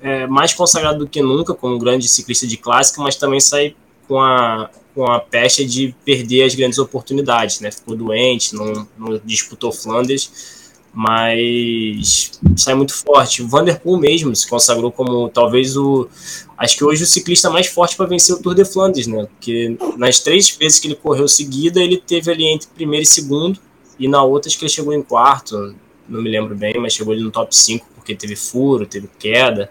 é, 0.01 0.27
mais 0.27 0.55
consagrado 0.55 1.01
do 1.01 1.09
que 1.09 1.21
nunca 1.21 1.53
como 1.55 1.79
grande 1.79 2.09
ciclista 2.09 2.47
de 2.47 2.57
clássica, 2.57 3.03
mas 3.03 3.17
também 3.17 3.39
sai 3.39 3.77
com 4.09 4.19
a, 4.19 4.71
com 4.95 5.05
a 5.05 5.21
pecha 5.21 5.65
de 5.65 5.95
perder 6.05 6.45
as 6.45 6.55
grandes 6.55 6.79
oportunidades, 6.79 7.61
né? 7.61 7.71
Ficou 7.71 7.95
doente, 7.95 8.55
não, 8.55 8.89
não 8.99 9.21
disputou 9.25 9.71
Flandres, 9.71 10.73
mas 10.93 12.33
sai 12.57 12.75
muito 12.75 12.95
forte. 12.95 13.43
O 13.43 13.49
Vanderpool 13.49 13.99
mesmo 13.99 14.35
se 14.35 14.49
consagrou 14.49 14.91
como 14.91 15.29
talvez 15.29 15.77
o. 15.77 16.09
Acho 16.57 16.77
que 16.77 16.85
hoje 16.85 17.05
o 17.05 17.07
ciclista 17.07 17.51
mais 17.51 17.69
forte 17.69 17.95
para 17.95 18.07
vencer 18.07 18.35
o 18.35 18.43
Tour 18.43 18.55
de 18.55 18.65
Flandres, 18.65 19.07
né? 19.07 19.27
Porque 19.27 19.77
nas 19.97 20.19
três 20.19 20.51
vezes 20.51 20.81
que 20.81 20.89
ele 20.89 20.97
correu 20.97 21.29
seguida, 21.29 21.81
ele 21.81 21.99
teve 21.99 22.33
ali 22.33 22.47
entre 22.47 22.69
primeiro 22.75 23.05
e 23.05 23.07
segundo 23.07 23.61
e 23.99 24.09
na 24.09 24.23
outra 24.23 24.49
acho 24.49 24.59
que 24.59 24.65
ele 24.65 24.73
chegou 24.73 24.95
em 24.95 25.03
quarto, 25.03 25.75
não 26.09 26.23
me 26.23 26.31
lembro 26.31 26.57
bem, 26.57 26.75
mas 26.79 26.93
chegou 26.93 27.13
ali 27.13 27.23
no 27.23 27.31
top 27.31 27.55
5 27.55 27.87
porque 27.95 28.15
teve 28.15 28.37
furo, 28.37 28.87
teve 28.87 29.09
queda. 29.19 29.69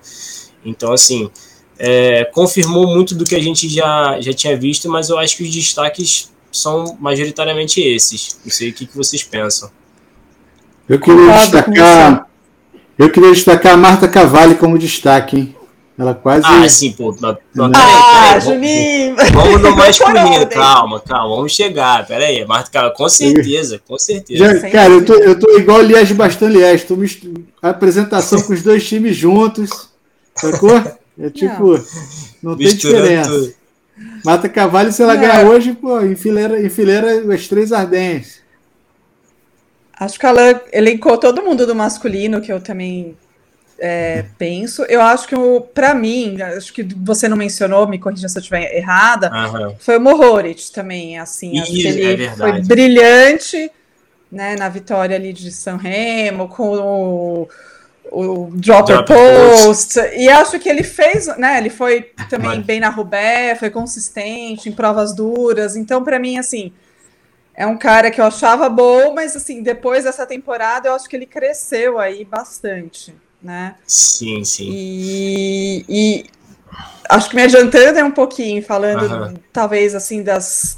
Então, 0.63 0.91
assim, 0.91 1.29
é, 1.79 2.25
confirmou 2.25 2.87
muito 2.87 3.15
do 3.15 3.23
que 3.23 3.35
a 3.35 3.41
gente 3.41 3.69
já, 3.69 4.19
já 4.19 4.33
tinha 4.33 4.57
visto, 4.57 4.89
mas 4.89 5.09
eu 5.09 5.17
acho 5.17 5.37
que 5.37 5.43
os 5.43 5.53
destaques 5.53 6.31
são 6.51 6.97
majoritariamente 6.99 7.81
esses. 7.81 8.39
Não 8.43 8.51
sei 8.51 8.69
o 8.69 8.73
que, 8.73 8.85
que 8.85 8.95
vocês 8.95 9.23
pensam. 9.23 9.69
Eu 10.87 10.99
queria 10.99 11.33
destacar. 11.33 12.27
Eu 12.97 13.11
queria 13.11 13.31
destacar 13.31 13.73
a 13.73 13.77
Marta 13.77 14.07
Cavalli 14.07 14.55
como 14.55 14.79
destaque, 14.79 15.37
hein? 15.37 15.55
Ela 15.97 16.13
quase. 16.13 16.45
Ah, 16.45 16.67
sim, 16.69 16.91
pô. 16.91 17.15
Não, 17.19 17.37
não, 17.53 17.71
ah, 17.73 18.39
Juninho! 18.39 19.15
Vamos 19.33 19.61
no 19.61 19.75
masculino, 19.75 20.45
calma, 20.49 20.99
calma, 20.99 21.35
vamos 21.35 21.53
chegar. 21.53 22.05
Pera 22.05 22.25
aí, 22.25 22.45
Marta 22.45 22.69
Cavalli, 22.69 22.95
com 22.95 23.09
certeza, 23.09 23.81
com 23.87 23.97
certeza. 23.97 24.59
Já, 24.59 24.69
cara, 24.69 24.93
eu 24.93 25.03
tô, 25.03 25.13
eu 25.15 25.39
tô 25.39 25.57
igual 25.57 25.81
Liege 25.81 26.13
Bastan 26.13 26.49
Liege, 26.49 26.85
tô 26.85 26.95
mist... 26.95 27.27
a 27.61 27.69
apresentação 27.69 28.41
com 28.41 28.53
os 28.53 28.61
dois 28.61 28.87
times 28.87 29.15
juntos, 29.15 29.89
sacou? 30.35 30.71
É 31.19 31.29
tipo, 31.29 31.77
não, 32.43 32.51
não 32.51 32.57
tem 32.57 32.67
diferença. 32.67 33.29
Tudo. 33.29 33.53
Marta 34.23 34.47
Cavalli, 34.47 34.91
se 34.91 35.01
ela 35.01 35.13
é. 35.13 35.17
ganhar 35.17 35.45
hoje, 35.45 35.73
pô, 35.73 36.01
enfileira, 36.01 36.61
enfileira 36.61 37.33
as 37.33 37.47
três 37.47 37.71
ardentes. 37.71 38.41
Acho 39.99 40.19
que 40.19 40.25
ela 40.25 40.63
elencou 40.71 41.17
todo 41.17 41.41
mundo 41.41 41.65
do 41.65 41.73
masculino, 41.73 42.39
que 42.39 42.53
eu 42.53 42.61
também 42.61 43.17
é, 43.79 44.25
penso. 44.37 44.83
Eu 44.83 45.01
acho 45.01 45.27
que, 45.27 45.35
para 45.73 45.95
mim, 45.95 46.39
acho 46.41 46.71
que 46.71 46.83
você 46.83 47.27
não 47.27 47.35
mencionou, 47.35 47.87
me 47.87 47.97
corrija 47.97 48.29
se 48.29 48.37
eu 48.37 48.41
estiver 48.41 48.75
errada, 48.75 49.31
uhum. 49.31 49.75
foi 49.79 49.97
o 49.97 50.01
Mohoric 50.01 50.71
também, 50.71 51.17
assim. 51.17 51.59
Acho 51.59 51.71
que 51.71 51.87
ele 51.87 52.25
é 52.25 52.31
foi 52.35 52.61
brilhante 52.61 53.71
né, 54.31 54.55
na 54.55 54.69
vitória 54.69 55.15
ali 55.15 55.33
de 55.33 55.51
San 55.51 55.77
Remo, 55.77 56.47
com 56.47 56.77
o, 56.77 57.49
o 58.11 58.49
Dropper 58.53 59.03
Drop 59.03 59.07
Post. 59.07 59.95
Post. 59.95 60.15
E 60.15 60.29
acho 60.29 60.59
que 60.59 60.69
ele 60.69 60.83
fez, 60.83 61.27
né? 61.37 61.57
Ele 61.57 61.69
foi 61.69 62.11
também 62.29 62.61
bem 62.61 62.79
na 62.79 62.89
Rubé, 62.89 63.55
foi 63.55 63.69
consistente 63.69 64.69
em 64.69 64.71
provas 64.71 65.13
duras. 65.13 65.75
Então, 65.75 66.03
para 66.03 66.19
mim, 66.19 66.37
assim 66.37 66.73
é 67.57 67.65
um 67.65 67.75
cara 67.75 68.11
que 68.11 68.21
eu 68.21 68.25
achava 68.25 68.69
bom, 68.69 69.15
mas 69.15 69.35
assim, 69.35 69.63
depois 69.63 70.03
dessa 70.03 70.27
temporada 70.27 70.89
eu 70.89 70.93
acho 70.93 71.09
que 71.09 71.15
ele 71.15 71.25
cresceu 71.25 71.97
aí 71.97 72.23
bastante, 72.23 73.15
né? 73.41 73.73
Sim, 73.87 74.45
sim. 74.45 74.69
E, 74.71 75.85
e 75.89 76.25
acho 77.09 77.27
que 77.31 77.35
me 77.35 77.41
adiantando 77.41 77.97
é 77.97 78.03
um 78.03 78.11
pouquinho, 78.11 78.61
falando 78.61 79.39
talvez 79.51 79.95
assim 79.95 80.21
das 80.21 80.77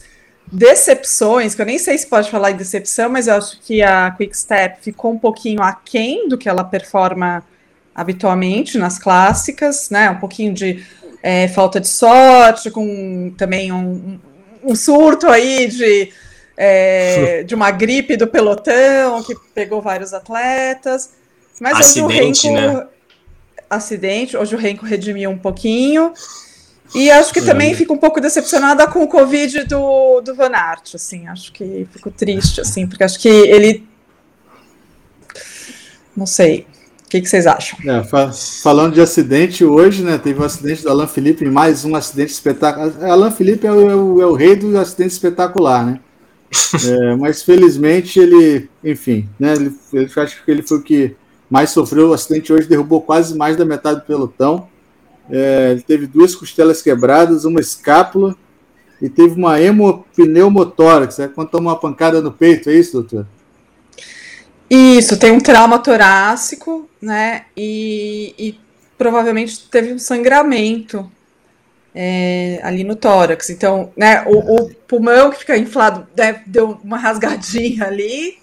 decepções, 0.51 1.53
que 1.53 1.61
eu 1.61 1.65
nem 1.65 1.77
sei 1.77 1.97
se 1.97 2.07
pode 2.07 2.29
falar 2.29 2.51
em 2.51 2.55
decepção, 2.55 3.09
mas 3.09 3.27
eu 3.27 3.35
acho 3.35 3.59
que 3.61 3.81
a 3.81 4.11
Quick 4.11 4.35
Step 4.35 4.81
ficou 4.81 5.11
um 5.11 5.19
pouquinho 5.19 5.61
aquém 5.61 6.27
do 6.27 6.37
que 6.37 6.49
ela 6.49 6.63
performa 6.63 7.43
habitualmente 7.93 8.77
nas 8.77 8.97
clássicas, 8.97 9.89
né? 9.89 10.09
Um 10.09 10.17
pouquinho 10.17 10.53
de 10.53 10.85
é, 11.21 11.47
falta 11.47 11.79
de 11.79 11.87
sorte, 11.87 12.71
com 12.71 13.33
também 13.37 13.71
um, 13.71 14.19
um 14.63 14.75
surto 14.75 15.27
aí 15.27 15.67
de 15.67 16.11
é, 16.57 17.43
de 17.43 17.55
uma 17.55 17.71
gripe 17.71 18.17
do 18.17 18.27
pelotão 18.27 19.23
que 19.23 19.33
pegou 19.53 19.81
vários 19.81 20.13
atletas. 20.13 21.11
Mas 21.59 21.79
acidente, 21.79 22.01
hoje 22.01 22.49
o 22.49 22.55
Renko, 22.55 22.75
né? 22.77 22.87
Acidente, 23.69 24.37
hoje 24.37 24.55
o 24.55 24.57
Renko 24.57 24.85
redimiu 24.85 25.29
um 25.29 25.37
pouquinho. 25.37 26.13
E 26.93 27.11
acho 27.11 27.33
que 27.33 27.41
também 27.41 27.75
fico 27.75 27.93
um 27.93 27.97
pouco 27.97 28.19
decepcionada 28.19 28.87
com 28.87 29.03
o 29.03 29.07
Covid 29.07 29.65
do, 29.65 30.21
do 30.21 30.35
Van 30.35 30.51
Aert, 30.51 30.95
assim, 30.95 31.27
acho 31.27 31.53
que 31.53 31.87
fico 31.91 32.09
triste, 32.09 32.61
assim, 32.61 32.87
porque 32.87 33.03
acho 33.03 33.19
que 33.19 33.27
ele... 33.27 33.87
Não 36.15 36.25
sei, 36.25 36.65
o 37.05 37.09
que, 37.09 37.21
que 37.21 37.27
vocês 37.27 37.47
acham? 37.47 37.79
É, 37.85 38.03
fa 38.03 38.31
falando 38.31 38.93
de 38.93 39.01
acidente, 39.01 39.65
hoje, 39.65 40.03
né, 40.03 40.19
teve 40.19 40.39
o 40.39 40.43
um 40.43 40.45
acidente 40.45 40.83
do 40.83 40.89
Alain 40.89 41.07
Felipe, 41.07 41.43
mais 41.45 41.83
um 41.83 41.95
acidente 41.95 42.31
espetacular. 42.31 43.03
Alain 43.03 43.31
Felipe 43.31 43.65
é 43.65 43.71
o, 43.71 43.89
é 43.89 43.95
o, 43.95 44.21
é 44.21 44.25
o 44.27 44.33
rei 44.35 44.55
do 44.55 44.77
acidente 44.77 45.13
espetacular, 45.13 45.83
né? 45.83 45.99
É, 46.87 47.15
mas 47.15 47.41
felizmente 47.41 48.19
ele, 48.19 48.69
enfim, 48.83 49.27
né, 49.39 49.53
ele, 49.53 49.73
ele 49.91 50.11
acho 50.15 50.43
que 50.43 50.51
ele 50.51 50.61
foi 50.61 50.77
o 50.77 50.83
que 50.83 51.15
mais 51.49 51.71
sofreu. 51.71 52.09
O 52.09 52.13
acidente 52.13 52.53
hoje 52.53 52.67
derrubou 52.67 53.01
quase 53.01 53.35
mais 53.35 53.57
da 53.57 53.65
metade 53.65 54.01
do 54.01 54.05
pelotão. 54.05 54.68
É, 55.29 55.71
ele 55.71 55.81
teve 55.81 56.07
duas 56.07 56.35
costelas 56.35 56.81
quebradas, 56.81 57.45
uma 57.45 57.59
escápula 57.59 58.35
e 59.01 59.09
teve 59.09 59.35
uma 59.35 59.59
hemopneumotórax, 59.61 61.19
é 61.19 61.27
quando 61.27 61.49
toma 61.49 61.71
uma 61.71 61.79
pancada 61.79 62.21
no 62.21 62.31
peito, 62.31 62.69
é 62.69 62.73
isso, 62.73 62.93
doutor? 62.93 63.25
Isso, 64.69 65.17
tem 65.17 65.31
um 65.31 65.39
trauma 65.39 65.79
torácico, 65.79 66.87
né? 67.01 67.45
E, 67.57 68.35
e 68.37 68.59
provavelmente 68.97 69.67
teve 69.69 69.93
um 69.93 69.97
sangramento 69.97 71.09
é, 71.95 72.59
ali 72.61 72.83
no 72.83 72.95
tórax. 72.95 73.49
Então, 73.49 73.91
né, 73.97 74.23
o, 74.27 74.55
o, 74.55 74.69
pulmão 74.87 75.31
que 75.31 75.39
fica 75.39 75.57
inflado 75.57 76.07
né, 76.15 76.43
deu 76.45 76.79
uma 76.83 76.97
rasgadinha 76.97 77.85
ali. 77.85 78.37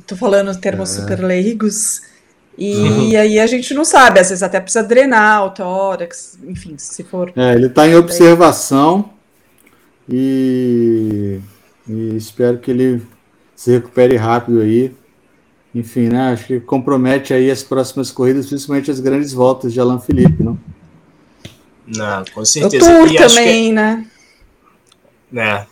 Estou 0.00 0.18
falando 0.18 0.58
termos 0.58 0.96
é. 0.96 1.00
super 1.00 1.20
leigos. 1.20 2.02
E 2.56 2.74
uhum. 2.74 3.18
aí 3.18 3.40
a 3.40 3.46
gente 3.46 3.72
não 3.72 3.84
sabe, 3.84 4.20
às 4.20 4.28
vezes 4.28 4.42
até 4.42 4.60
precisa 4.60 4.84
drenar 4.84 5.46
o 5.46 5.50
tórax, 5.50 6.38
enfim, 6.44 6.74
se 6.76 7.02
for. 7.02 7.32
É, 7.34 7.54
ele 7.54 7.66
está 7.66 7.88
em 7.88 7.94
observação 7.94 9.10
e, 10.08 11.40
e 11.88 12.16
espero 12.16 12.58
que 12.58 12.70
ele 12.70 13.02
se 13.56 13.70
recupere 13.70 14.16
rápido 14.16 14.60
aí. 14.60 14.94
Enfim, 15.74 16.08
né? 16.08 16.32
Acho 16.32 16.46
que 16.46 16.60
compromete 16.60 17.32
aí 17.32 17.50
as 17.50 17.62
próximas 17.62 18.10
corridas, 18.10 18.46
principalmente 18.46 18.90
as 18.90 19.00
grandes 19.00 19.32
voltas 19.32 19.72
de 19.72 19.80
Alan 19.80 19.98
Felipe, 19.98 20.42
não? 20.42 20.58
Não, 21.86 22.24
com 22.34 22.44
certeza. 22.44 22.84
O 22.84 23.06
Tour 23.06 23.16
também, 23.16 23.68
que, 23.68 23.72
né? 23.72 24.06
né? 25.30 25.66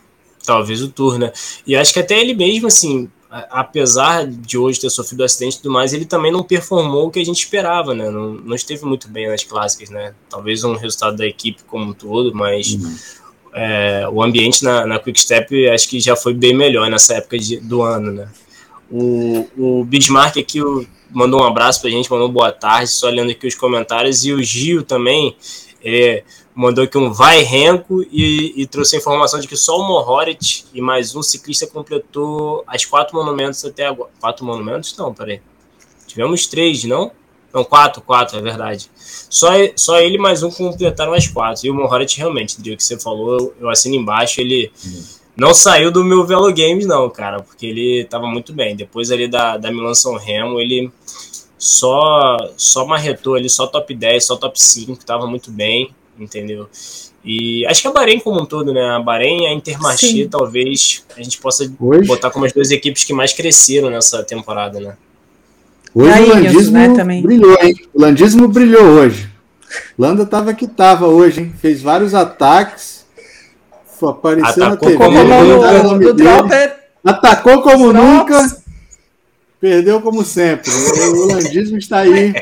Talvez 0.45 0.81
o 0.81 0.89
Tour, 0.89 1.19
né? 1.19 1.31
E 1.67 1.77
acho 1.77 1.93
que 1.93 2.01
até 2.01 2.19
ele 2.19 2.35
mesmo, 2.35 2.67
assim, 2.67 3.11
apesar 3.31 4.27
de 4.27 4.59
hoje 4.59 4.81
ter 4.81 4.91
sofrido 4.91 5.23
acidente 5.23 5.57
e 5.57 5.63
tudo 5.63 5.73
mais, 5.73 5.93
ele 5.93 6.05
também 6.05 6.33
não 6.33 6.43
performou 6.43 7.07
o 7.07 7.11
que 7.11 7.21
a 7.21 7.25
gente 7.25 7.45
esperava, 7.45 7.95
né? 7.95 8.11
Não, 8.11 8.33
não 8.35 8.57
esteve 8.57 8.85
muito 8.85 9.09
bem 9.09 9.29
nas 9.29 9.45
clássicas, 9.45 9.89
né? 9.89 10.15
Talvez 10.29 10.65
um 10.65 10.75
resultado 10.75 11.17
da 11.17 11.27
equipe 11.27 11.63
como 11.65 11.91
um 11.91 11.93
todo, 11.93 12.35
mas 12.35 12.73
uhum. 12.73 12.97
é, 13.55 14.09
o 14.11 14.21
ambiente 14.21 14.65
na, 14.65 14.85
na 14.85 14.99
Quick 14.99 15.21
Step 15.21 15.69
acho 15.69 15.89
que 15.89 16.01
já 16.01 16.17
foi 16.17 16.35
bem 16.35 16.53
melhor 16.53 16.91
nessa 16.91 17.15
época 17.15 17.39
de, 17.39 17.59
do 17.59 17.83
ano, 17.83 18.11
né? 18.11 18.29
O, 18.91 19.47
o 19.57 19.85
Bismarck 19.85 20.37
aqui 20.37 20.61
mandou 21.13 21.41
um 21.41 21.45
abraço 21.45 21.81
pra 21.81 21.91
gente, 21.91 22.11
mandou 22.11 22.29
boa 22.29 22.51
tarde, 22.51 22.91
só 22.91 23.09
lendo 23.09 23.31
aqui 23.31 23.47
os 23.47 23.55
comentários, 23.55 24.25
e 24.25 24.33
o 24.33 24.43
Gil 24.43 24.83
também, 24.83 25.37
é, 25.85 26.25
mandou 26.55 26.85
aqui 26.85 26.99
um 26.99 27.13
vai 27.13 27.43
Renko 27.43 28.03
e, 28.11 28.55
e, 28.57 28.67
trouxe 28.67 28.97
a 28.97 28.99
informação 28.99 29.41
de 29.41 29.47
que 29.47 29.57
só 29.57 29.79
o 29.79 29.87
Mohorit 29.87 30.67
e 30.75 30.81
mais 30.81 31.15
um 31.15 31.23
ciclista 31.23 31.67
completou 31.67 32.65
as 32.67 32.85
quatro 32.85 33.17
monumentos 33.17 33.65
até 33.65 33.87
agora. 33.87 34.11
Quatro 34.21 34.45
monumentos? 34.45 34.97
Não, 34.97 35.15
peraí. 35.15 35.41
Tivemos 36.07 36.47
três, 36.47 36.85
não? 36.85 37.13
Não, 37.53 37.65
quatro, 37.65 38.01
quatro, 38.01 38.39
é 38.39 38.43
verdade. 38.43 38.91
Só, 38.97 39.49
só 39.75 39.99
ele 40.01 40.19
mais 40.19 40.43
um 40.43 40.51
completaram 40.51 41.13
as 41.13 41.27
quatro. 41.27 41.67
E 41.67 41.71
o 41.71 41.75
Mohorit 41.75 42.17
realmente, 42.17 42.61
do 42.61 42.77
que 42.77 42.83
você 42.83 42.99
falou, 42.99 43.55
eu, 43.61 43.69
assino 43.69 43.97
embaixo, 43.97 44.41
ele 44.41 44.73
não 45.37 45.53
saiu 45.53 45.91
do 45.91 46.05
meu 46.05 46.25
Velo 46.25 46.53
Games, 46.53 46.87
não, 46.87 47.09
cara, 47.11 47.43
porque 47.43 47.67
ele 47.67 48.03
estava 48.03 48.27
muito 48.27 48.53
bem. 48.53 48.77
Depois 48.77 49.11
ali 49.11 49.27
da, 49.27 49.57
da 49.57 49.71
Milan 49.71 49.95
São 49.95 50.17
Remo, 50.17 50.61
ele 50.61 50.93
só 51.59 52.37
só 52.57 52.87
marretou 52.87 53.35
ali, 53.35 53.51
só 53.51 53.67
top 53.67 53.95
10, 53.95 54.25
só 54.25 54.37
top 54.37 54.61
5, 54.61 54.93
estava 54.93 55.27
muito 55.27 55.51
bem, 55.51 55.95
entendeu? 56.21 56.69
E 57.25 57.67
acho 57.67 57.83
que 57.83 57.89
a 57.89 57.93
Bahrein 57.93 58.21
como 58.21 58.41
um 58.41 58.47
todo, 58.47 58.73
né? 58.73 58.83
A 58.91 59.01
Bahrein 59.01 59.43
e 59.43 59.47
a 59.47 59.53
Intermarché, 59.53 60.29
talvez 60.29 61.05
a 61.17 61.23
gente 61.23 61.39
possa 61.39 61.71
hoje? 61.81 62.07
botar 62.07 62.31
como 62.31 62.45
as 62.45 62.53
duas 62.53 62.71
equipes 62.71 63.05
que 63.05 63.13
mais 63.13 63.33
cresceram 63.33 63.91
nessa 63.91 64.23
temporada, 64.23 64.81
né? 64.81 64.97
Hoje 65.95 66.21
o 66.23 66.29
Landismo 66.29 66.73
né, 66.73 66.95
também. 66.95 67.23
brilhou, 67.23 67.59
hein? 67.61 67.75
O 67.93 68.01
Landismo 68.01 68.49
brilhou 68.49 68.85
hoje. 68.85 69.29
Landa 69.99 70.25
tava 70.25 70.55
que 70.55 70.67
tava 70.67 71.07
hoje, 71.07 71.43
hein? 71.43 71.55
Fez 71.61 71.83
vários 71.83 72.15
ataques. 72.15 73.05
Apareceu 74.03 74.65
Atacou 74.65 74.71
na 74.71 74.77
TV. 74.77 74.97
Como 74.97 75.25
no, 75.25 76.15
no, 76.15 77.11
Atacou 77.11 77.63
como 77.63 77.93
nunca. 77.93 78.63
Perdeu 79.61 80.01
como 80.01 80.25
sempre. 80.25 80.71
O 80.71 81.25
holandismo 81.25 81.77
está 81.77 81.99
aí 81.99 82.33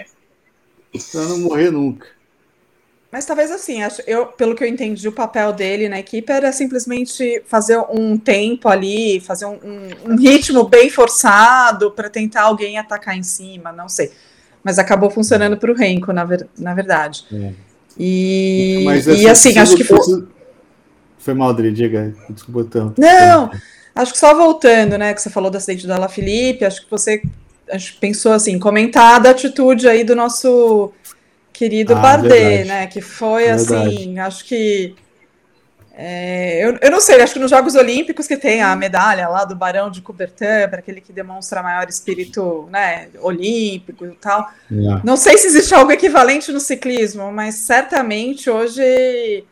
para 1.10 1.22
não 1.24 1.38
morrer 1.40 1.70
nunca. 1.72 2.06
Mas 3.10 3.24
talvez 3.24 3.50
assim, 3.50 3.78
eu, 4.06 4.26
pelo 4.26 4.54
que 4.54 4.62
eu 4.62 4.68
entendi, 4.68 5.08
o 5.08 5.12
papel 5.12 5.50
dele 5.52 5.88
na 5.88 5.98
equipe 5.98 6.30
era 6.30 6.52
simplesmente 6.52 7.42
fazer 7.46 7.78
um 7.90 8.18
tempo 8.18 8.68
ali, 8.68 9.18
fazer 9.20 9.46
um, 9.46 9.58
um, 9.64 10.12
um 10.12 10.16
ritmo 10.16 10.64
bem 10.64 10.90
forçado 10.90 11.90
para 11.90 12.10
tentar 12.10 12.42
alguém 12.42 12.78
atacar 12.78 13.16
em 13.16 13.22
cima, 13.22 13.72
não 13.72 13.88
sei. 13.88 14.12
Mas 14.62 14.78
acabou 14.78 15.08
funcionando 15.08 15.56
para 15.56 15.72
o 15.72 15.74
Renko, 15.74 16.12
na, 16.12 16.24
ver, 16.24 16.46
na 16.58 16.74
verdade. 16.74 17.24
É. 17.32 17.52
E, 17.98 18.82
Mas, 18.84 19.06
e 19.06 19.26
assim, 19.26 19.58
acho 19.58 19.74
que 19.74 19.84
foi. 19.84 19.98
Foi 21.18 21.34
mal, 21.34 21.54
Dri, 21.54 21.72
diga. 21.72 22.14
Desculpa 22.28 22.68
tanto. 22.70 23.00
Não! 23.00 23.50
Acho 23.94 24.12
que 24.12 24.18
só 24.18 24.34
voltando, 24.34 24.96
né, 24.98 25.12
que 25.14 25.20
você 25.20 25.30
falou 25.30 25.50
do 25.50 25.56
acidente 25.56 25.86
da 25.86 25.98
La 25.98 26.08
Felipe, 26.08 26.64
acho 26.64 26.84
que 26.84 26.90
você 26.90 27.22
acho, 27.70 27.96
pensou 27.98 28.32
assim, 28.32 28.58
comentar 28.58 29.20
da 29.20 29.30
atitude 29.30 29.88
aí 29.88 30.04
do 30.04 30.14
nosso 30.14 30.92
querido 31.58 31.92
ah, 31.94 31.96
Bardet, 31.96 32.30
verdade. 32.30 32.68
né, 32.68 32.86
que 32.86 33.00
foi 33.00 33.46
verdade. 33.46 33.74
assim, 33.74 34.18
acho 34.20 34.44
que 34.44 34.94
é, 35.92 36.64
eu, 36.64 36.78
eu 36.80 36.90
não 36.92 37.00
sei, 37.00 37.20
acho 37.20 37.32
que 37.32 37.40
nos 37.40 37.50
Jogos 37.50 37.74
Olímpicos 37.74 38.28
que 38.28 38.36
tem 38.36 38.62
a 38.62 38.76
medalha 38.76 39.28
lá 39.28 39.44
do 39.44 39.56
Barão 39.56 39.90
de 39.90 40.00
Coubertin, 40.00 40.68
para 40.70 40.78
aquele 40.78 41.00
que 41.00 41.12
demonstra 41.12 41.60
maior 41.60 41.88
espírito 41.88 42.68
né, 42.70 43.08
olímpico 43.20 44.06
e 44.06 44.12
tal. 44.12 44.48
Yeah. 44.70 45.02
Não 45.04 45.16
sei 45.16 45.36
se 45.36 45.48
existe 45.48 45.74
algo 45.74 45.90
equivalente 45.90 46.52
no 46.52 46.60
ciclismo, 46.60 47.32
mas 47.32 47.56
certamente 47.56 48.48
hoje 48.48 49.44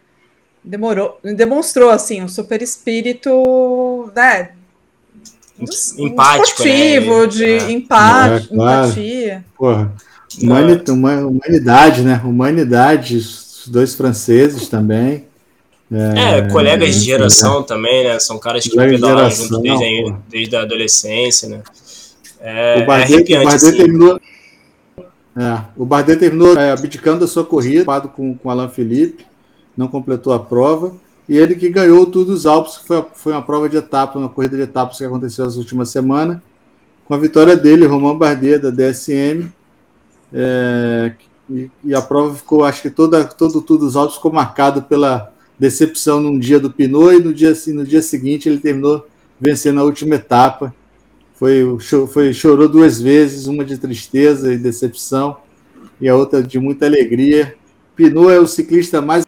demorou, 0.63 1.19
demonstrou 1.25 1.91
assim 1.91 2.23
um 2.23 2.29
super 2.29 2.63
espírito 2.63 4.13
né, 4.15 4.51
empático, 5.99 6.45
esportivo, 6.45 7.23
né? 7.23 7.27
de 7.27 7.45
é. 7.45 7.71
empate, 7.73 8.45
é, 8.45 8.55
claro. 8.55 8.87
empatia. 8.87 9.45
Porra. 9.57 9.93
Humanidade, 10.41 12.03
né? 12.03 12.21
Humanidade, 12.25 13.17
os 13.17 13.65
dois 13.69 13.95
franceses 13.95 14.69
também. 14.69 15.25
É, 15.91 16.39
é 16.39 16.49
colegas 16.49 16.95
de 16.97 17.01
geração 17.05 17.63
também, 17.63 18.05
né? 18.05 18.19
São 18.19 18.39
caras 18.39 18.65
que 18.65 18.77
pedalaram 18.77 19.31
junto 19.31 19.61
desde, 19.61 20.15
desde 20.29 20.57
a 20.57 20.63
adolescência, 20.63 21.49
né? 21.49 21.63
É, 22.41 22.83
o 22.83 22.87
Bardet, 22.87 23.33
é 23.33 23.41
o 23.41 23.45
Bardet 23.45 23.77
terminou, 23.77 24.21
é, 25.37 25.61
o 25.77 25.85
Bardet 25.85 26.19
terminou 26.19 26.59
é, 26.59 26.73
abdicando 26.73 27.21
da 27.21 27.27
sua 27.27 27.45
corrida, 27.45 27.85
com, 28.09 28.37
com 28.37 28.51
Alain 28.51 28.69
Felipe, 28.69 29.25
não 29.77 29.89
completou 29.89 30.33
a 30.33 30.39
prova, 30.39 30.95
e 31.29 31.37
ele 31.37 31.55
que 31.55 31.69
ganhou 31.69 32.07
tudo 32.07 32.33
os 32.33 32.47
Alpes, 32.47 32.77
foi, 32.77 33.05
foi 33.15 33.33
uma 33.33 33.43
prova 33.43 33.69
de 33.69 33.77
etapa, 33.77 34.19
uma 34.19 34.29
corrida 34.29 34.57
de 34.57 34.63
etapas 34.63 34.99
que 34.99 35.05
aconteceu 35.05 35.45
nas 35.45 35.57
últimas 35.57 35.89
semanas, 35.89 36.39
com 37.05 37.15
a 37.15 37.19
vitória 37.19 37.57
dele, 37.57 37.87
Romain 37.87 38.19
Bardet, 38.19 38.59
da 38.59 38.71
DSM, 38.71 39.49
é, 40.33 41.13
e, 41.49 41.71
e, 41.85 41.95
a 41.95 42.03
prova 42.03 42.35
ficou, 42.35 42.65
acho 42.65 42.83
que 42.83 42.91
toda, 42.91 43.25
todo 43.25 43.61
tudo 43.63 43.87
os 43.87 43.97
Alpes 43.97 44.17
ficou 44.17 44.33
marcado 44.33 44.83
pela 44.83 45.33
decepção 45.59 46.21
num 46.21 46.39
dia 46.39 46.59
do 46.59 46.71
Pinot 46.71 47.15
e 47.15 47.21
no 47.21 47.33
dia, 47.33 47.53
no 47.69 47.85
dia 47.85 48.03
seguinte 48.03 48.49
ele 48.49 48.59
terminou 48.59 49.07
vencendo 49.41 49.81
a 49.81 49.85
última 49.85 50.17
etapa. 50.17 50.75
Foi, 51.35 51.79
foi, 52.13 52.33
chorou 52.33 52.69
duas 52.69 53.01
vezes, 53.01 53.47
uma 53.47 53.65
de 53.65 53.79
tristeza 53.79 54.53
e 54.53 54.59
decepção 54.59 55.37
e 56.01 56.09
a 56.09 56.17
outra 56.17 56.43
de 56.43 56.59
muita 56.59 56.87
alegria. 56.87 57.55
Pinot 57.95 58.31
é 58.31 58.41
o 58.41 58.47
ciclista 58.47 59.01
mais 59.01 59.25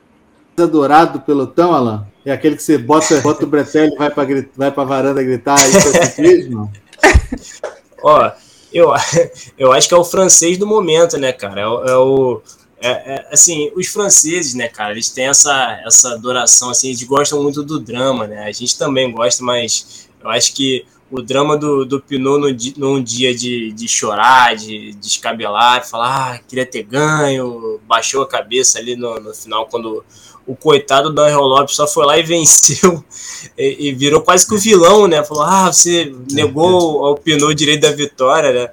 adorado 0.57 1.15
do 1.15 1.21
pelotão, 1.21 1.73
Alain? 1.73 2.03
É 2.25 2.33
aquele 2.33 2.57
que 2.57 2.63
você 2.63 2.77
bota, 2.77 3.21
bota 3.21 3.45
o 3.45 3.49
bretel 3.49 3.87
e 3.87 3.97
vai 3.97 4.11
para 4.11 4.27
vai 4.57 4.69
a 4.69 4.85
varanda 4.85 5.23
gritar 5.23 5.57
isso 5.69 5.97
é 5.97 6.07
ciclismo? 6.07 6.71
Ó, 8.03 8.31
eu, 8.73 8.93
eu 9.59 9.73
acho 9.73 9.89
que 9.89 9.95
é 9.95 9.97
o 9.97 10.05
francês 10.05 10.59
do 10.59 10.67
momento, 10.67 11.17
né, 11.19 11.33
cara? 11.33 11.61
É, 11.61 11.65
é 11.65 11.97
o 11.97 12.41
é, 12.81 12.91
é, 12.91 13.29
assim, 13.33 13.73
os 13.75 13.89
franceses, 13.89 14.55
né, 14.55 14.69
cara, 14.69 14.93
eles 14.93 15.11
têm 15.11 15.27
essa, 15.27 15.81
essa 15.85 16.13
adoração, 16.15 16.71
assim, 16.71 16.89
eles 16.89 17.03
gostam 17.03 17.43
muito 17.43 17.63
do 17.63 17.81
drama, 17.81 18.27
né? 18.27 18.45
A 18.45 18.53
gente 18.53 18.79
também 18.79 19.11
gosta, 19.11 19.43
mas 19.43 20.09
eu 20.23 20.31
acho 20.31 20.55
que 20.55 20.87
o 21.11 21.21
drama 21.21 21.57
do, 21.57 21.85
do 21.85 22.01
Pinot 22.01 22.39
no, 22.39 22.49
num 22.77 23.03
dia 23.03 23.35
de, 23.35 23.73
de 23.73 23.89
chorar, 23.89 24.55
de, 24.55 24.93
de 24.93 24.99
descabelar, 24.99 25.81
de 25.81 25.89
falar, 25.89 26.35
ah, 26.35 26.39
queria 26.39 26.67
ter 26.67 26.83
ganho, 26.83 27.81
baixou 27.87 28.23
a 28.23 28.29
cabeça 28.29 28.79
ali 28.79 28.95
no, 28.95 29.19
no 29.19 29.35
final, 29.35 29.67
quando 29.67 30.05
o 30.49 30.57
coitado 30.57 31.13
do 31.13 31.21
Angel 31.21 31.43
Lopes 31.43 31.77
só 31.77 31.87
foi 31.87 32.07
lá 32.07 32.19
e 32.19 32.23
venceu 32.23 33.05
e, 33.57 33.89
e, 33.89 33.93
virou 33.93 34.23
quase 34.23 34.49
que 34.49 34.55
o 34.55 34.59
vilão, 34.59 35.07
né? 35.07 35.23
Falou, 35.23 35.43
ah, 35.45 35.71
você 35.71 36.11
negou 36.33 37.05
ao 37.05 37.17
Pinot 37.17 37.53
o 37.53 37.55
direito 37.55 37.83
da 37.83 37.93
vitória, 37.93 38.51
né? 38.51 38.71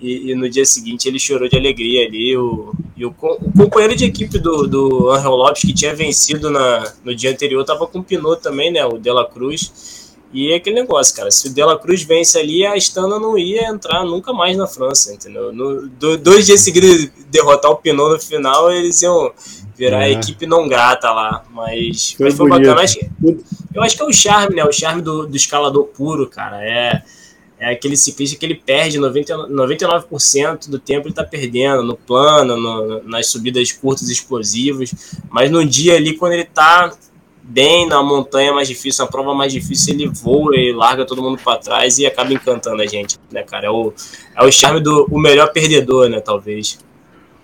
E, 0.00 0.32
e, 0.32 0.34
no 0.34 0.50
dia 0.50 0.64
seguinte 0.64 1.08
ele 1.08 1.20
chorou 1.20 1.48
de 1.48 1.56
alegria 1.56 2.04
ali. 2.04 2.36
O, 2.36 2.74
e 2.96 3.06
o, 3.06 3.14
o 3.20 3.52
companheiro 3.56 3.94
de 3.94 4.04
equipe 4.04 4.36
do, 4.36 4.66
do 4.66 5.10
Angel 5.12 5.30
Lopes, 5.30 5.62
que 5.62 5.72
tinha 5.72 5.94
vencido 5.94 6.50
na, 6.50 6.92
no 7.04 7.14
dia 7.14 7.30
anterior, 7.30 7.64
tava 7.64 7.86
com 7.86 8.00
o 8.00 8.04
Pinot 8.04 8.42
também, 8.42 8.72
né? 8.72 8.84
O 8.84 8.98
Dela 8.98 9.24
Cruz. 9.24 10.01
E 10.32 10.52
é 10.52 10.56
aquele 10.56 10.76
negócio, 10.76 11.14
cara. 11.14 11.30
Se 11.30 11.48
o 11.48 11.50
Dela 11.50 11.78
Cruz 11.78 12.02
vence 12.02 12.38
ali, 12.38 12.64
a 12.64 12.76
Stana 12.76 13.18
não 13.18 13.36
ia 13.36 13.68
entrar 13.68 14.04
nunca 14.04 14.32
mais 14.32 14.56
na 14.56 14.66
França, 14.66 15.12
entendeu? 15.12 15.52
No, 15.52 15.88
do, 15.88 16.16
dois 16.16 16.46
dias 16.46 16.60
seguidos 16.60 17.10
derrotar 17.28 17.70
o 17.70 17.76
Pinot 17.76 18.14
no 18.14 18.20
final, 18.20 18.72
eles 18.72 19.02
iam 19.02 19.32
virar 19.76 20.02
é. 20.02 20.04
a 20.04 20.10
equipe 20.10 20.46
não 20.46 20.68
grata 20.68 21.10
lá. 21.10 21.44
Mas 21.50 22.12
foi, 22.12 22.26
mas 22.26 22.34
foi 22.34 22.48
bacana. 22.48 22.82
Eu 23.74 23.82
acho 23.82 23.96
que 23.96 24.02
é 24.02 24.06
o 24.06 24.12
charme, 24.12 24.56
né? 24.56 24.64
O 24.64 24.72
charme 24.72 25.02
do, 25.02 25.26
do 25.26 25.36
escalador 25.36 25.84
puro, 25.84 26.28
cara. 26.28 26.64
É 26.64 27.02
é 27.62 27.70
aquele 27.70 27.96
ciclista 27.96 28.36
que 28.36 28.44
ele 28.44 28.56
perde 28.56 28.98
90, 28.98 29.48
99% 29.48 30.68
do 30.68 30.80
tempo 30.80 31.06
ele 31.06 31.12
está 31.12 31.22
perdendo 31.22 31.84
no 31.84 31.96
plano, 31.96 32.56
no, 32.56 33.04
nas 33.04 33.28
subidas 33.28 33.70
curtas 33.70 34.08
explosivas, 34.08 34.92
mas 35.30 35.48
no 35.48 35.64
dia 35.64 35.94
ali 35.94 36.16
quando 36.16 36.32
ele 36.32 36.42
está 36.42 36.92
bem 37.52 37.86
na 37.86 38.02
montanha 38.02 38.52
mais 38.52 38.66
difícil, 38.66 39.04
na 39.04 39.10
prova 39.10 39.34
mais 39.34 39.52
difícil, 39.52 39.94
ele 39.94 40.08
voa 40.08 40.56
e 40.56 40.72
larga 40.72 41.04
todo 41.04 41.22
mundo 41.22 41.38
para 41.42 41.58
trás 41.58 41.98
e 41.98 42.06
acaba 42.06 42.32
encantando 42.32 42.80
a 42.80 42.86
gente, 42.86 43.18
né, 43.30 43.42
cara? 43.42 43.66
É 43.66 43.70
o, 43.70 43.92
é 44.36 44.44
o 44.44 44.50
charme 44.50 44.80
do 44.80 45.06
o 45.10 45.18
melhor 45.18 45.52
perdedor, 45.52 46.08
né, 46.08 46.20
talvez. 46.20 46.78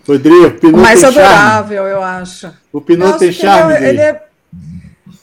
Rodrigo, 0.07 0.47
o 0.47 0.51
Pinot 0.53 0.81
mais 0.81 1.05
adorável, 1.05 1.83
charme. 1.83 1.93
eu 1.93 2.03
acho. 2.03 2.51
O 2.73 2.81
Pinot 2.81 3.19
tem 3.19 3.31
charme. 3.31 3.75
Ele 3.75 3.85
é, 3.85 3.89
ele 3.91 4.01
é 4.01 4.29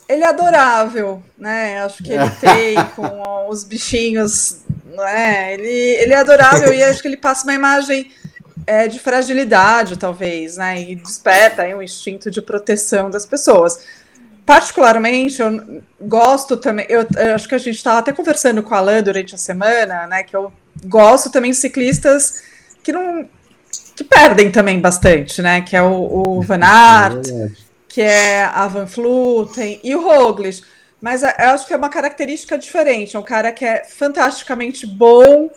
ele 0.08 0.22
é 0.22 0.28
adorável, 0.28 1.22
né? 1.36 1.82
Acho 1.82 2.02
que 2.02 2.12
ele 2.12 2.30
tem 2.40 2.76
com 2.94 3.48
os 3.48 3.64
bichinhos, 3.64 4.58
né? 4.84 5.54
Ele, 5.54 5.68
ele 5.68 6.12
é 6.12 6.18
adorável 6.18 6.72
e 6.72 6.82
acho 6.82 7.02
que 7.02 7.08
ele 7.08 7.16
passa 7.16 7.42
uma 7.42 7.54
imagem 7.54 8.12
é, 8.66 8.86
de 8.86 9.00
fragilidade, 9.00 9.96
talvez, 9.96 10.56
né? 10.56 10.80
E 10.80 10.94
desperta 10.94 11.62
aí, 11.62 11.74
um 11.74 11.82
instinto 11.82 12.30
de 12.30 12.40
proteção 12.40 13.10
das 13.10 13.26
pessoas. 13.26 13.80
Particularmente, 14.46 15.42
eu 15.42 15.82
gosto 16.00 16.56
também. 16.56 16.86
Eu, 16.88 17.04
eu 17.16 17.34
acho 17.34 17.48
que 17.48 17.54
a 17.54 17.58
gente 17.58 17.74
estava 17.74 17.98
até 17.98 18.12
conversando 18.12 18.62
com 18.62 18.74
a 18.74 18.78
Alain 18.78 19.02
durante 19.02 19.34
a 19.34 19.38
semana, 19.38 20.06
né? 20.06 20.22
Que 20.22 20.36
eu 20.36 20.52
gosto 20.84 21.30
também 21.30 21.50
de 21.50 21.56
ciclistas 21.56 22.44
que 22.82 22.92
não 22.92 23.28
que 23.96 24.04
perdem 24.04 24.50
também 24.50 24.80
bastante, 24.80 25.42
né? 25.42 25.62
Que 25.62 25.76
é 25.76 25.82
o, 25.82 26.22
o 26.26 26.42
Van 26.46 26.60
Aert. 26.62 27.28
É 27.28 27.66
que 27.96 28.02
é 28.02 28.44
a 28.44 28.68
Van 28.68 28.84
Vluten 28.84 29.80
e 29.82 29.96
o 29.96 30.02
Roglic. 30.02 30.62
Mas 31.00 31.22
eu 31.22 31.30
acho 31.50 31.66
que 31.66 31.72
é 31.72 31.76
uma 31.78 31.88
característica 31.88 32.58
diferente. 32.58 33.16
É 33.16 33.18
um 33.18 33.22
cara 33.22 33.50
que 33.50 33.64
é 33.64 33.84
fantasticamente 33.84 34.86
bom, 34.86 35.50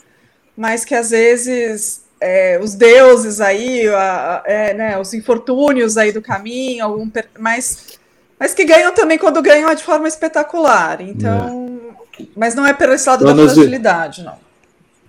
mas 0.55 0.85
que 0.85 0.95
às 0.95 1.09
vezes 1.09 2.01
é, 2.21 2.57
os 2.61 2.75
deuses 2.75 3.41
aí, 3.41 3.85
a, 3.89 4.41
é, 4.45 4.73
né, 4.73 4.97
os 4.97 5.13
infortúnios 5.13 5.97
aí 5.97 6.13
do 6.13 6.21
caminho, 6.21 6.85
algum, 6.85 7.11
mas, 7.37 7.98
mas 8.39 8.53
que 8.53 8.63
ganham 8.63 8.93
também 8.93 9.17
quando 9.17 9.41
ganham 9.41 9.69
é 9.69 9.75
de 9.75 9.83
forma 9.83 10.07
espetacular. 10.07 11.01
Então, 11.01 11.79
é. 12.19 12.23
mas 12.35 12.55
não 12.55 12.65
é 12.65 12.73
pelo 12.73 12.93
esse 12.93 13.07
lado 13.07 13.25
Torna 13.25 13.45
da 13.45 13.53
fragilidade, 13.53 14.23
não. 14.23 14.33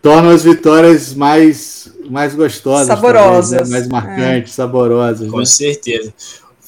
Torna 0.03 0.33
as 0.33 0.43
vitórias 0.43 1.15
mais, 1.15 1.93
mais 2.09 2.35
gostosas, 2.35 2.87
saborosas, 2.87 3.51
talvez, 3.51 3.69
né? 3.69 3.77
mais 3.77 3.89
marcantes, 3.89 4.55
saborosas. 4.55 5.31
Com 5.31 5.39
né? 5.39 5.45
certeza 5.45 6.13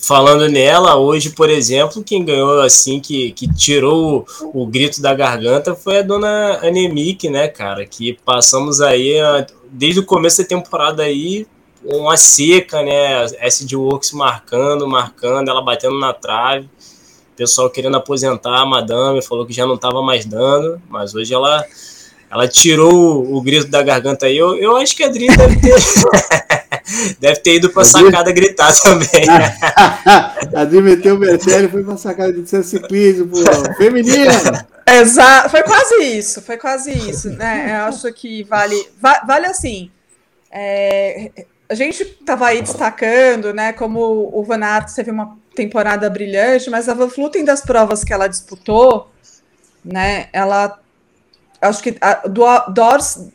falando 0.02 0.48
nela, 0.48 0.96
hoje, 0.96 1.30
por 1.30 1.48
exemplo, 1.48 2.02
quem 2.02 2.24
ganhou 2.24 2.60
assim, 2.60 2.98
que, 2.98 3.30
que 3.32 3.46
tirou 3.52 4.26
o, 4.52 4.62
o 4.62 4.66
grito 4.66 5.00
da 5.00 5.14
garganta 5.14 5.74
foi 5.74 5.98
a 5.98 6.02
dona 6.02 6.58
Anemic, 6.62 7.30
né, 7.30 7.46
cara? 7.46 7.86
Que 7.86 8.18
passamos 8.24 8.80
aí, 8.80 9.14
desde 9.70 10.00
o 10.00 10.04
começo 10.04 10.42
da 10.42 10.48
temporada 10.48 11.04
aí, 11.04 11.46
uma 11.84 12.16
seca, 12.16 12.82
né? 12.82 13.24
SD 13.40 13.76
Works 13.76 14.12
marcando, 14.12 14.86
marcando, 14.86 15.48
ela 15.48 15.62
batendo 15.62 15.98
na 15.98 16.12
trave. 16.12 16.68
Pessoal 17.36 17.70
querendo 17.70 17.96
aposentar 17.96 18.60
a 18.60 18.66
madame, 18.66 19.22
falou 19.22 19.46
que 19.46 19.52
já 19.52 19.66
não 19.66 19.74
estava 19.74 20.02
mais 20.02 20.24
dando, 20.24 20.80
mas 20.88 21.14
hoje 21.14 21.32
ela 21.34 21.64
ela 22.32 22.48
tirou 22.48 23.30
o, 23.36 23.42
grito 23.42 23.66
da 23.66 23.82
garganta 23.82 24.24
aí. 24.24 24.38
Eu, 24.38 24.56
eu 24.56 24.74
acho 24.78 24.96
que 24.96 25.04
a 25.04 25.06
Adri 25.06 25.26
deve 25.26 25.60
ter, 25.60 25.74
deve 27.20 27.40
ter 27.40 27.56
ido 27.56 27.68
pra 27.68 27.84
sacada 27.84 28.32
gritar 28.32 28.72
também. 28.80 29.28
a 29.28 30.60
Adri 30.62 30.80
meteu 30.80 31.16
o 31.16 31.18
Bertelli 31.18 31.66
e 31.66 31.68
foi 31.68 31.84
pra 31.84 31.98
sacada 31.98 32.32
de 32.32 32.48
ser 32.48 32.64
ciclismo, 32.64 33.28
pô. 33.28 33.74
Feminino! 33.74 34.32
Exato, 34.88 35.50
foi 35.50 35.62
quase 35.62 35.94
isso, 36.02 36.40
foi 36.40 36.56
quase 36.56 36.90
isso, 36.90 37.28
né? 37.30 37.80
Eu 37.80 37.88
acho 37.88 38.10
que 38.14 38.42
vale, 38.44 38.88
va 39.00 39.22
vale 39.26 39.46
assim. 39.46 39.90
É, 40.50 41.30
a 41.72 41.74
gente 41.74 42.02
estava 42.02 42.48
aí 42.48 42.60
destacando, 42.60 43.54
né, 43.54 43.72
como 43.72 44.30
o 44.30 44.44
Van 44.44 44.62
Aert 44.62 44.92
teve 44.94 45.10
uma 45.10 45.38
temporada 45.56 46.08
brilhante, 46.10 46.68
mas 46.68 46.86
a 46.86 46.92
Van 46.92 47.06
Vluten 47.06 47.46
das 47.46 47.62
provas 47.62 48.04
que 48.04 48.12
ela 48.12 48.28
disputou, 48.28 49.10
né, 49.82 50.26
ela 50.34 50.78
acho 51.62 51.82
que 51.82 51.96
a, 51.98 52.28
do, 52.28 52.44
Dors, 52.68 53.26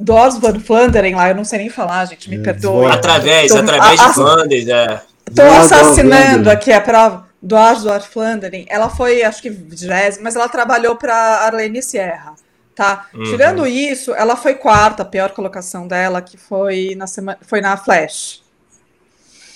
Dors 0.00 0.38
Van 0.38 0.58
Flanderen 0.58 1.14
lá, 1.14 1.28
eu 1.28 1.34
não 1.36 1.44
sei 1.44 1.60
nem 1.60 1.70
falar, 1.70 2.06
gente, 2.06 2.28
me 2.28 2.36
é, 2.36 2.40
perdoe. 2.40 2.86
Através, 2.90 3.52
tô, 3.52 3.58
através 3.58 4.00
a, 4.00 4.08
de 4.08 4.14
Flanders, 4.14 4.68
é. 4.68 5.02
Estou 5.28 5.46
assassinando 5.46 6.50
aqui 6.50 6.72
a 6.72 6.80
prova. 6.80 7.28
do 7.40 7.56
Asdor 7.56 8.00
Flandering, 8.00 8.66
ela 8.68 8.88
foi, 8.90 9.22
acho 9.22 9.40
que, 9.40 9.48
20, 9.48 10.20
mas 10.20 10.34
ela 10.34 10.48
trabalhou 10.48 10.96
para 10.96 11.14
Arlene 11.14 11.80
Sierra, 11.80 12.34
tá? 12.74 13.06
Uhum. 13.14 13.24
Tirando 13.24 13.66
isso, 13.66 14.14
ela 14.14 14.36
foi 14.36 14.54
quarta, 14.54 15.02
a 15.02 15.06
pior 15.06 15.30
colocação 15.30 15.86
dela, 15.86 16.20
que 16.22 16.36
foi 16.36 16.94
na, 16.96 17.06
semana, 17.06 17.38
foi 17.42 17.60
na 17.60 17.76
Flash. 17.76 18.42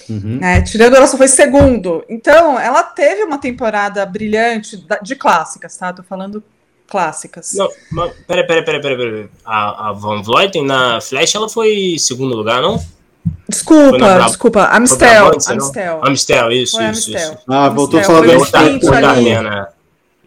Uhum. 0.09 0.39
É, 0.43 0.61
tirando 0.61 0.97
ela 0.97 1.07
só 1.07 1.17
foi 1.17 1.29
segundo. 1.29 2.05
Então, 2.09 2.59
ela 2.59 2.83
teve 2.83 3.23
uma 3.25 3.39
temporada 3.39 4.05
brilhante 4.05 4.87
de 5.03 5.17
clássicas, 5.17 5.77
tá? 5.77 5.93
Tô 5.93 6.03
falando 6.03 6.43
clássicas. 6.87 7.53
Não, 7.55 7.69
mas, 7.91 8.13
pera, 8.27 8.47
pera, 8.47 8.63
pera, 8.65 8.81
pera, 8.81 8.97
pera. 8.97 9.29
A, 9.45 9.89
a 9.89 9.93
Van 9.93 10.23
Vleuten 10.23 10.65
na 10.65 11.01
Flash, 11.01 11.35
ela 11.35 11.49
foi 11.49 11.97
segundo 11.99 12.35
lugar, 12.37 12.61
não? 12.61 12.79
Desculpa, 13.49 14.21
desculpa. 14.27 14.65
Amistel. 14.65 15.33
Amistel. 15.47 16.01
Amistel, 16.05 16.53
isso, 16.53 16.77
isso, 16.77 16.81
Amistel. 16.81 17.17
isso. 17.17 17.39
Ah, 17.49 17.69
voltou 17.69 18.01
a 18.01 18.03
falar 18.03 18.21
do. 18.21 19.43
Né? 19.43 19.67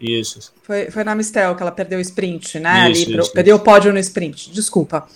Isso. 0.00 0.52
Foi, 0.62 0.90
foi 0.90 1.04
na 1.04 1.12
Amistel 1.12 1.54
que 1.54 1.62
ela 1.62 1.72
perdeu 1.72 1.98
o 1.98 2.02
sprint, 2.02 2.58
né? 2.58 2.90
Isso, 2.90 3.08
ali, 3.08 3.18
isso, 3.18 3.32
perdeu 3.32 3.56
isso. 3.56 3.62
o 3.62 3.64
pódio 3.64 3.92
no 3.92 3.98
sprint. 3.98 4.50
Desculpa. 4.52 5.06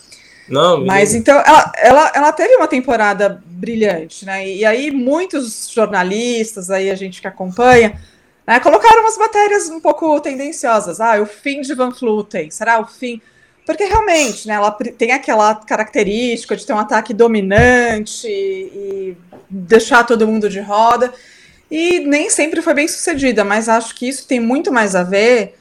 Não, 0.49 0.85
Mas 0.85 1.15
então, 1.15 1.39
ela, 1.39 1.73
ela, 1.79 2.13
ela 2.15 2.33
teve 2.33 2.57
uma 2.57 2.67
temporada 2.67 3.43
brilhante, 3.47 4.27
né? 4.27 4.47
E 4.49 4.65
aí, 4.65 4.91
muitos 4.91 5.71
jornalistas, 5.71 6.69
aí 6.69 6.91
a 6.91 6.95
gente 6.95 7.21
que 7.21 7.29
acompanha, 7.29 7.99
né, 8.47 8.59
colocaram 8.59 9.03
umas 9.03 9.17
matérias 9.17 9.71
um 9.71 9.81
pouco 9.81 10.21
tendenciosas. 10.21 11.01
Ah, 11.01 11.21
o 11.21 11.27
fim 11.27 11.61
de 11.61 11.75
Van 11.75 11.93
Fluten, 11.93 12.51
será 12.51 12.81
o 12.81 12.87
fim? 12.87 13.21
Porque 13.65 13.85
realmente, 13.85 14.49
né, 14.49 14.55
ela 14.55 14.73
tem 14.73 15.13
aquela 15.13 15.55
característica 15.55 16.57
de 16.57 16.67
ter 16.67 16.73
um 16.73 16.79
ataque 16.79 17.15
dominante 17.15 18.27
e 18.27 19.17
deixar 19.49 20.05
todo 20.05 20.27
mundo 20.27 20.49
de 20.49 20.61
roda. 20.61 21.15
E 21.73 22.01
nem 22.01 22.29
sempre 22.29 22.61
foi 22.61 22.75
bem 22.75 22.87
sucedida, 22.87 23.43
mas 23.45 23.67
acho 23.67 23.95
que 23.95 24.07
isso 24.07 24.29
tem 24.29 24.39
muito 24.39 24.71
mais 24.71 24.95
a 24.95 25.03
ver 25.03 25.55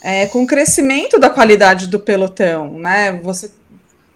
é, 0.00 0.26
com 0.26 0.44
o 0.44 0.46
crescimento 0.46 1.18
da 1.18 1.28
qualidade 1.28 1.88
do 1.88 1.98
pelotão, 1.98 2.78
né? 2.78 3.18
Você 3.20 3.50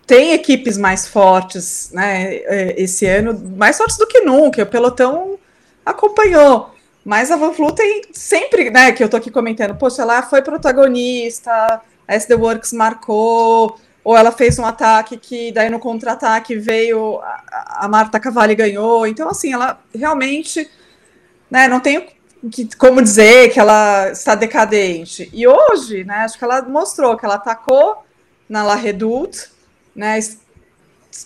tem 0.06 0.32
equipes 0.32 0.78
mais 0.78 1.08
fortes, 1.08 1.90
né? 1.92 2.36
É, 2.36 2.74
esse 2.80 3.04
ano, 3.04 3.36
mais 3.56 3.76
fortes 3.76 3.96
do 3.98 4.06
que 4.06 4.20
nunca. 4.20 4.62
O 4.62 4.66
pelotão 4.66 5.40
acompanhou. 5.84 6.72
Mas 7.04 7.32
a 7.32 7.36
Van 7.36 7.50
Vluten 7.50 8.02
sempre, 8.12 8.70
né, 8.70 8.92
que 8.92 9.02
eu 9.02 9.08
tô 9.08 9.16
aqui 9.16 9.28
comentando, 9.28 9.74
poxa, 9.74 10.02
ela 10.02 10.22
foi 10.22 10.42
protagonista, 10.42 11.82
a 12.06 12.14
SD 12.14 12.36
Works 12.36 12.72
marcou, 12.72 13.76
ou 14.04 14.16
ela 14.16 14.30
fez 14.30 14.56
um 14.56 14.64
ataque 14.64 15.16
que 15.16 15.50
daí 15.50 15.68
no 15.68 15.80
contra-ataque 15.80 16.54
veio 16.54 17.18
a, 17.18 17.86
a 17.86 17.88
Marta 17.88 18.20
Cavalli 18.20 18.54
ganhou. 18.54 19.04
Então, 19.04 19.28
assim, 19.28 19.52
ela 19.52 19.80
realmente, 19.92 20.70
né, 21.50 21.68
não 21.68 21.80
tenho 21.80 22.06
que, 22.50 22.74
como 22.76 23.02
dizer 23.02 23.52
que 23.52 23.60
ela 23.60 24.10
está 24.10 24.34
decadente. 24.34 25.28
E 25.32 25.46
hoje, 25.46 26.04
né, 26.04 26.18
acho 26.18 26.38
que 26.38 26.44
ela 26.44 26.62
mostrou 26.62 27.16
que 27.16 27.24
ela 27.24 27.34
atacou 27.34 28.04
na 28.48 28.62
La 28.62 28.74
Redoute, 28.74 29.50
né, 29.94 30.18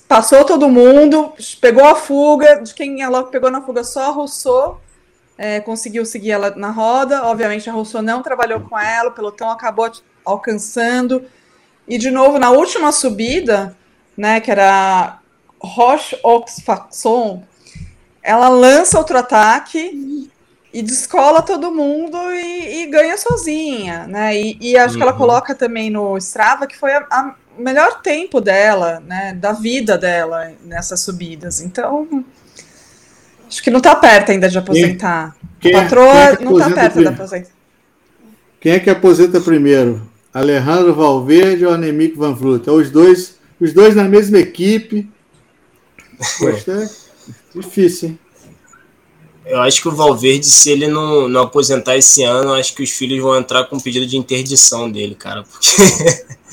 passou 0.09 0.45
todo 0.45 0.69
mundo, 0.69 1.33
pegou 1.61 1.85
a 1.85 1.95
fuga, 1.95 2.63
de 2.63 2.75
quem 2.75 3.03
ela 3.03 3.25
pegou 3.25 3.51
na 3.51 3.63
fuga 3.63 3.85
só 3.85 4.09
a 4.09 4.11
Rousseau, 4.11 4.81
é, 5.37 5.61
conseguiu 5.61 6.05
seguir 6.07 6.31
ela 6.31 6.51
na 6.51 6.71
roda. 6.71 7.25
Obviamente, 7.25 7.69
a 7.69 7.73
Rousseau 7.73 8.03
não 8.03 8.23
trabalhou 8.23 8.61
com 8.61 8.79
ela, 8.79 9.11
o 9.11 9.13
pelotão 9.13 9.51
acabou 9.51 9.91
alcançando. 10.25 11.25
E, 11.87 11.99
de 11.99 12.11
novo, 12.11 12.39
na 12.39 12.51
última 12.51 12.93
subida, 12.93 13.77
né, 14.17 14.41
que 14.41 14.51
era 14.51 15.19
Roche 15.61 16.19
Oxfaxon, 16.23 17.43
ela 18.25 18.49
lança 18.49 18.99
outro 18.99 19.19
ataque 19.19 20.31
e 20.73 20.83
descola 20.83 21.43
todo 21.43 21.71
mundo 21.71 22.17
e, 22.33 22.83
e 22.83 22.87
ganha 22.87 23.17
sozinha, 23.17 24.07
né? 24.09 24.37
E, 24.37 24.59
e 24.61 24.77
acho 24.77 24.95
uhum. 24.95 24.97
que 24.97 25.03
ela 25.03 25.13
uhum. 25.13 25.19
coloca 25.19 25.55
também 25.55 25.91
no 25.91 26.17
Strava 26.17 26.67
que 26.67 26.77
foi 26.77 26.93
a, 26.93 27.07
a 27.11 27.35
melhor 27.57 28.01
tempo 28.01 28.41
dela, 28.41 29.01
né, 29.07 29.33
da 29.35 29.53
vida 29.53 29.97
dela 29.97 30.51
nessas 30.65 31.01
subidas. 31.01 31.61
Então, 31.61 32.25
Acho 33.55 33.63
que 33.63 33.71
não 33.71 33.79
está 33.79 33.95
perto 33.95 34.33
ainda 34.33 34.49
de 34.49 34.59
aposentar. 34.59 35.37
Quem, 35.61 35.71
quem, 35.71 35.81
a 35.81 35.83
patroa 35.85 36.15
é, 36.15 36.41
não 36.41 36.59
está 36.59 36.71
perto 36.71 36.99
de 36.99 37.07
aposentar. 37.07 37.51
Quem 38.59 38.73
é 38.73 38.81
que 38.81 38.91
aposenta 38.91 39.41
primeiro? 39.41 40.11
Alejandro 40.33 40.93
Valverde 40.93 41.65
ou 41.65 41.73
Anemic 41.73 42.17
Van 42.17 42.35
Vluet? 42.35 42.69
Os 42.69 42.91
dois, 42.91 43.39
os 43.61 43.73
dois 43.73 43.95
na 43.95 44.05
mesma 44.05 44.39
equipe. 44.39 45.09
Poxa, 46.39 46.73
é 46.73 47.04
difícil, 47.55 48.11
hein? 48.11 48.19
Eu 49.47 49.61
acho 49.61 49.83
que 49.83 49.89
o 49.89 49.93
Valverde, 49.93 50.47
se 50.47 50.71
ele 50.71 50.89
não, 50.89 51.29
não 51.29 51.43
aposentar 51.43 51.97
esse 51.97 52.23
ano, 52.23 52.55
acho 52.55 52.75
que 52.75 52.83
os 52.83 52.91
filhos 52.91 53.23
vão 53.23 53.37
entrar 53.37 53.65
com 53.65 53.77
um 53.77 53.81
pedido 53.81 54.07
de 54.07 54.17
interdição 54.17 54.91
dele, 54.91 55.15
cara. 55.15 55.43
Porque 55.43 55.77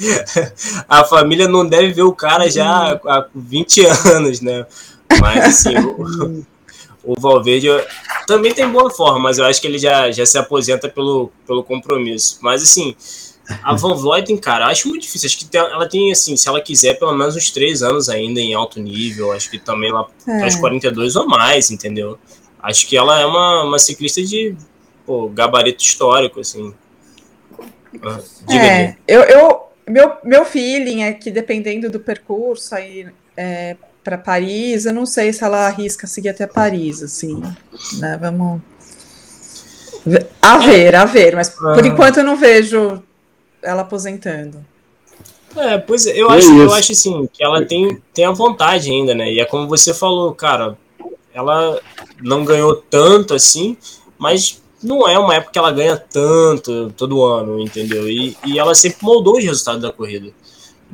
a 0.89 1.03
família 1.05 1.47
não 1.47 1.65
deve 1.65 1.93
ver 1.93 2.01
o 2.01 2.13
cara 2.13 2.49
já 2.49 2.99
há 3.05 3.25
20 3.33 3.85
anos, 3.85 4.41
né? 4.41 4.65
Mas 5.21 5.45
assim, 5.45 5.77
o, 5.77 6.45
o 7.13 7.19
Valverde 7.19 7.67
também 8.27 8.53
tem 8.53 8.69
boa 8.69 8.89
forma, 8.89 9.19
mas 9.19 9.37
eu 9.37 9.45
acho 9.45 9.61
que 9.61 9.67
ele 9.67 9.79
já, 9.79 10.11
já 10.11 10.25
se 10.25 10.37
aposenta 10.37 10.89
pelo, 10.89 11.31
pelo 11.47 11.63
compromisso. 11.63 12.39
Mas 12.41 12.61
assim, 12.61 12.93
a 13.63 13.75
Van 13.75 13.95
Vleuten, 13.95 14.37
cara, 14.37 14.67
acho 14.67 14.87
muito 14.87 15.03
difícil. 15.03 15.27
Acho 15.27 15.37
que 15.37 15.57
ela 15.57 15.87
tem, 15.87 16.11
assim, 16.11 16.35
se 16.37 16.47
ela 16.47 16.61
quiser, 16.61 16.97
pelo 16.99 17.13
menos 17.13 17.35
uns 17.35 17.51
três 17.51 17.81
anos 17.81 18.09
ainda 18.09 18.39
em 18.39 18.53
alto 18.53 18.79
nível. 18.79 19.31
Acho 19.31 19.49
que 19.49 19.59
também 19.59 19.91
lá 19.91 20.07
é. 20.27 20.45
os 20.45 20.55
42 20.55 21.15
ou 21.15 21.27
mais, 21.27 21.71
entendeu? 21.71 22.17
Acho 22.61 22.87
que 22.87 22.95
ela 22.95 23.19
é 23.19 23.25
uma, 23.25 23.63
uma 23.63 23.79
ciclista 23.79 24.21
de 24.21 24.55
pô, 25.05 25.29
gabarito 25.29 25.83
histórico, 25.83 26.39
assim. 26.39 26.73
Ah, 28.03 28.19
diga 28.47 28.63
é, 28.63 28.97
eu, 29.07 29.21
eu, 29.23 29.61
meu, 29.87 30.13
meu 30.23 30.45
feeling 30.45 31.03
é 31.03 31.13
que 31.13 31.29
dependendo 31.29 31.89
do 31.89 31.99
percurso 31.99 32.73
aí, 32.75 33.07
é, 33.35 33.75
para 34.03 34.17
Paris, 34.17 34.85
eu 34.85 34.93
não 34.93 35.05
sei 35.05 35.33
se 35.33 35.43
ela 35.43 35.67
arrisca 35.67 36.07
seguir 36.07 36.29
até 36.29 36.47
Paris, 36.47 37.03
assim, 37.03 37.41
né? 37.99 38.17
Vamos 38.19 38.61
a 40.41 40.57
ver, 40.57 40.95
a 40.95 41.05
ver, 41.05 41.35
mas 41.35 41.49
por 41.49 41.83
ah. 41.83 41.87
enquanto 41.87 42.17
eu 42.17 42.23
não 42.23 42.35
vejo 42.35 43.03
ela 43.62 43.82
aposentando. 43.82 44.65
É, 45.56 45.78
pois 45.78 46.06
é, 46.06 46.17
eu 46.17 46.30
acho, 46.30 46.58
eu 46.58 46.74
acho 46.74 46.91
assim, 46.93 47.28
que 47.32 47.43
ela 47.43 47.65
tem, 47.65 48.02
tem 48.13 48.26
a 48.26 48.32
vontade 48.32 48.89
ainda, 48.89 49.13
né? 49.13 49.32
E 49.32 49.39
é 49.39 49.45
como 49.45 49.67
você 49.67 49.93
falou, 49.93 50.34
cara, 50.34 50.78
ela 51.34 51.80
não 52.21 52.45
ganhou 52.45 52.76
tanto 52.76 53.34
assim, 53.34 53.76
mas 54.17 54.62
não 54.82 55.08
é 55.08 55.19
uma 55.19 55.36
época 55.36 55.52
que 55.52 55.60
ela 55.60 55.71
ganha 55.71 55.97
tanto 55.97 56.91
todo 56.95 57.24
ano, 57.24 57.60
entendeu? 57.60 58.10
E, 58.10 58.36
e 58.45 58.58
ela 58.58 58.74
sempre 58.74 59.04
moldou 59.04 59.38
os 59.38 59.43
resultados 59.43 59.82
da 59.82 59.91
corrida. 59.91 60.32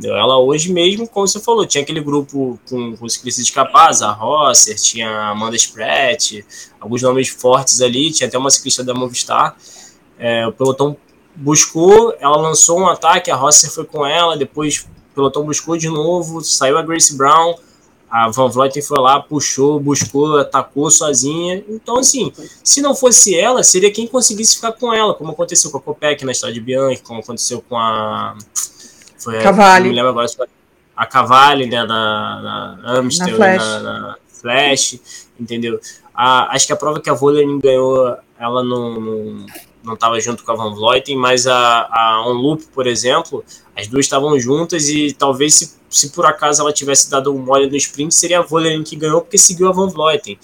Ela 0.03 0.38
hoje 0.38 0.71
mesmo, 0.71 1.08
como 1.08 1.27
você 1.27 1.39
falou, 1.39 1.65
tinha 1.65 1.82
aquele 1.82 2.01
grupo 2.01 2.60
com, 2.69 2.95
com 2.95 3.10
ciclistas 3.10 3.45
de 3.45 3.51
capaz, 3.51 4.03
a 4.03 4.12
Rosser, 4.12 4.75
tinha 4.75 5.10
a 5.10 5.30
Amanda 5.30 5.56
Spratt, 5.56 6.45
alguns 6.80 7.01
nomes 7.01 7.30
fortes 7.30 7.82
ali, 7.82 8.12
tinha 8.12 8.27
até 8.27 8.38
uma 8.38 8.51
ciclista 8.51 8.84
da 8.84 8.93
Movistar. 8.93 9.58
É, 10.19 10.45
o 10.45 10.51
pelotão 10.51 10.95
buscou, 11.38 12.15
ela 12.19 12.38
lançou 12.38 12.80
um 12.80 12.88
ataque, 12.88 13.30
a 13.30 13.36
Rosser 13.36 13.71
foi 13.71 13.86
com 13.86 14.06
ela, 14.06 14.36
depois 14.36 14.86
o 15.12 15.15
pelotão 15.15 15.45
buscou 15.45 15.78
de 15.78 15.88
novo, 15.88 16.43
saiu 16.43 16.78
a 16.78 16.82
Grace 16.82 17.15
Brown, 17.15 17.56
a 18.10 18.30
Van 18.30 18.50
Vleuten 18.50 18.82
foi 18.82 19.00
lá, 19.00 19.19
puxou, 19.19 19.80
buscou, 19.80 20.38
atacou 20.38 20.89
sozinha. 20.89 21.63
Então, 21.67 22.00
assim, 22.00 22.32
se 22.63 22.82
não 22.82 22.95
fosse 22.95 23.38
ela, 23.38 23.63
seria 23.63 23.91
quem 23.91 24.08
conseguisse 24.08 24.56
ficar 24.56 24.71
com 24.71 24.93
ela, 24.93 25.13
como 25.13 25.32
aconteceu 25.32 25.69
com 25.69 25.78
a 25.78 25.82
Copec 25.82 26.23
na 26.23 26.32
Estrada 26.32 26.54
de 26.54 26.62
Bianchi, 26.62 27.02
como 27.02 27.19
aconteceu 27.19 27.62
com 27.67 27.78
a 27.78 28.36
foi 29.17 29.41
Cavalli. 29.41 29.91
lembro 29.91 30.10
agora 30.10 30.28
a 30.95 31.06
Cavalli, 31.06 31.67
né, 31.67 31.78
Amstel, 32.86 33.28
na 33.28 33.36
Flash. 33.36 33.62
Na, 33.62 33.80
na 33.80 34.17
Flash, 34.28 35.00
entendeu? 35.39 35.80
A, 36.13 36.56
acho 36.56 36.65
que 36.65 36.73
a 36.73 36.76
prova 36.76 37.00
que 37.00 37.10
a 37.10 37.13
Volerin 37.13 37.60
ganhou, 37.60 38.17
ela 38.39 38.63
não, 38.63 39.00
não, 39.00 39.45
não 39.88 39.95
estava 39.95 40.19
junto 40.19 40.43
com 40.43 40.52
a 40.52 40.56
Van 40.56 40.76
Vleuten, 40.76 41.17
mas 41.17 41.47
a, 41.47 41.88
a 41.91 42.23
On 42.28 42.34
Loop, 42.34 42.65
por 42.73 42.86
exemplo, 42.86 43.43
as 43.76 43.88
duas 43.88 44.06
estavam 44.06 44.39
juntas 44.39 44.89
e 44.89 45.13
talvez 45.13 45.56
se, 45.56 45.78
se 45.89 46.10
por 46.12 46.26
acaso 46.26 46.62
ela 46.62 46.71
tivesse 46.71 47.10
dado 47.10 47.34
um 47.34 47.39
mole 47.39 47.69
no 47.69 47.76
sprint, 47.76 48.13
seria 48.13 48.39
a 48.39 48.41
Volerin 48.41 48.84
que 48.84 48.95
ganhou 48.95 49.21
porque 49.21 49.38
seguiu 49.38 49.67
a 49.67 49.71
Van 49.71 49.88
Vleuten 49.88 50.38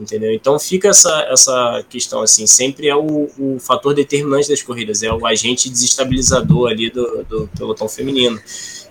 entendeu? 0.00 0.32
Então 0.32 0.58
fica 0.58 0.88
essa, 0.88 1.26
essa 1.30 1.84
questão 1.88 2.22
assim, 2.22 2.46
sempre 2.46 2.88
é 2.88 2.96
o, 2.96 3.30
o 3.38 3.58
fator 3.60 3.94
determinante 3.94 4.48
das 4.48 4.62
corridas, 4.62 5.02
é 5.02 5.12
o 5.12 5.26
agente 5.26 5.68
desestabilizador 5.68 6.70
ali 6.70 6.90
do, 6.90 7.24
do 7.24 7.50
pelotão 7.56 7.88
feminino. 7.88 8.40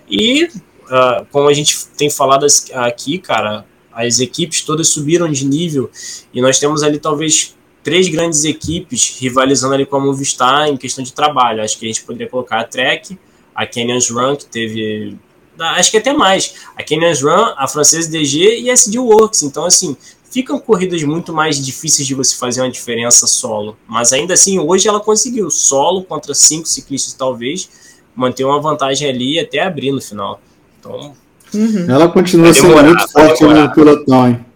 E 0.08 0.44
uh, 0.44 1.26
como 1.30 1.48
a 1.48 1.52
gente 1.52 1.86
tem 1.96 2.08
falado 2.08 2.46
aqui, 2.74 3.18
cara, 3.18 3.66
as 3.92 4.20
equipes 4.20 4.62
todas 4.62 4.88
subiram 4.88 5.30
de 5.30 5.44
nível 5.44 5.90
e 6.32 6.40
nós 6.40 6.58
temos 6.58 6.82
ali 6.82 6.98
talvez 6.98 7.56
três 7.82 8.08
grandes 8.08 8.44
equipes 8.44 9.16
rivalizando 9.18 9.74
ali 9.74 9.86
com 9.86 9.96
a 9.96 10.00
Movistar 10.00 10.68
em 10.68 10.76
questão 10.76 11.02
de 11.02 11.12
trabalho. 11.12 11.62
Acho 11.62 11.78
que 11.78 11.86
a 11.86 11.88
gente 11.88 12.02
poderia 12.02 12.28
colocar 12.28 12.60
a 12.60 12.64
Trek, 12.64 13.18
a 13.54 13.66
Canyons 13.66 14.10
Run, 14.10 14.36
que 14.36 14.46
teve 14.46 15.18
acho 15.58 15.90
que 15.90 15.98
até 15.98 16.12
mais. 16.12 16.54
A 16.76 16.82
Canyons 16.82 17.22
Run, 17.22 17.52
a 17.56 17.68
francesa 17.68 18.10
DG 18.10 18.60
e 18.60 18.70
a 18.70 18.72
SD 18.72 18.98
Works. 18.98 19.42
Então, 19.42 19.64
assim, 19.64 19.96
ficam 20.30 20.58
corridas 20.58 21.02
muito 21.02 21.32
mais 21.32 21.64
difíceis 21.64 22.06
de 22.06 22.14
você 22.14 22.36
fazer 22.36 22.62
uma 22.62 22.70
diferença 22.70 23.26
solo. 23.26 23.76
Mas 23.86 24.12
ainda 24.12 24.34
assim, 24.34 24.58
hoje 24.58 24.88
ela 24.88 25.00
conseguiu, 25.00 25.50
solo 25.50 26.04
contra 26.04 26.34
cinco 26.34 26.66
ciclistas 26.68 27.12
talvez, 27.14 27.68
manter 28.14 28.44
uma 28.44 28.60
vantagem 28.60 29.08
ali 29.08 29.34
e 29.34 29.40
até 29.40 29.60
abrir 29.60 29.92
no 29.92 30.00
final. 30.00 30.40
Então, 30.78 31.14
uhum. 31.52 31.86
ela 31.88 32.08
continua 32.08 32.54
sendo 32.54 32.82
muito 32.82 33.08
forte 33.08 33.44
no 33.44 33.72
pelotão, 33.72 34.28
hein? 34.28 34.46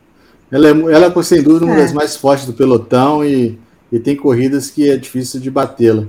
Ela 0.55 0.69
é, 0.69 0.71
ela 0.71 1.07
é 1.07 1.23
sem 1.25 1.43
dúvida 1.43 1.67
uma 1.67 1.75
é. 1.75 1.79
das 1.79 1.93
mais 1.93 2.17
fortes 2.17 2.47
do 2.47 2.53
pelotão 2.53 3.25
e, 3.25 3.59
e 3.91 3.99
tem 3.99 4.15
corridas 4.15 4.71
que 4.71 4.89
é 4.89 4.97
difícil 4.97 5.41
de 5.41 5.51
batê-la. 5.51 6.05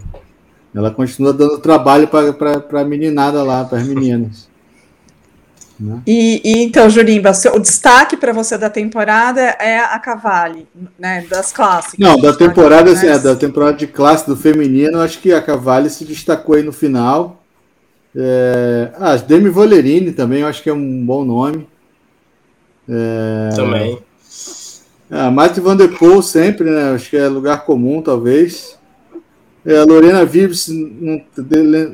Ela 0.72 0.92
continua 0.92 1.34
dando 1.34 1.58
trabalho 1.58 2.08
para 2.08 2.82
a 2.82 2.86
meninada 2.86 3.42
lá, 3.42 3.66
para 3.66 3.80
as 3.80 3.88
meninas. 3.88 4.48
Né? 5.78 6.02
E, 6.08 6.42
e, 6.42 6.64
então, 6.64 6.90
Jurimba, 6.90 7.32
o 7.54 7.60
destaque 7.60 8.16
para 8.16 8.32
você 8.32 8.58
da 8.58 8.70
temporada 8.70 9.42
é 9.42 9.80
a 9.80 10.00
Cavalli, 10.00 10.66
né? 10.98 11.26
Das 11.30 11.52
clássicas. 11.52 12.00
Não, 12.00 12.18
da 12.18 12.32
temporada, 12.32 12.90
assim, 12.94 13.08
é, 13.08 13.20
da 13.20 13.36
temporada 13.36 13.76
de 13.76 13.86
classe 13.86 14.26
do 14.26 14.38
feminino, 14.38 15.02
acho 15.02 15.20
que 15.20 15.34
a 15.34 15.42
Cavalli 15.42 15.90
se 15.90 16.06
destacou 16.06 16.56
aí 16.56 16.64
no 16.64 16.72
final. 16.72 17.44
É, 18.16 18.92
ah, 18.98 19.18
Demi 19.18 19.50
Volerini 19.50 20.14
também, 20.14 20.44
eu 20.44 20.48
acho 20.48 20.64
que 20.64 20.70
é 20.70 20.74
um 20.74 21.06
bom 21.06 21.26
nome. 21.26 21.68
É, 22.88 23.50
também. 23.54 24.02
A 25.10 25.26
é, 25.26 25.30
Mate 25.30 25.60
Van 25.60 25.76
Der 25.76 25.98
Poel 25.98 26.22
sempre, 26.22 26.70
né? 26.70 26.92
Acho 26.92 27.10
que 27.10 27.18
é 27.18 27.28
lugar 27.28 27.66
comum, 27.66 28.02
talvez. 28.02 28.78
É, 29.66 29.78
a 29.78 29.84
Lorena 29.84 30.26
Vives 30.26 30.70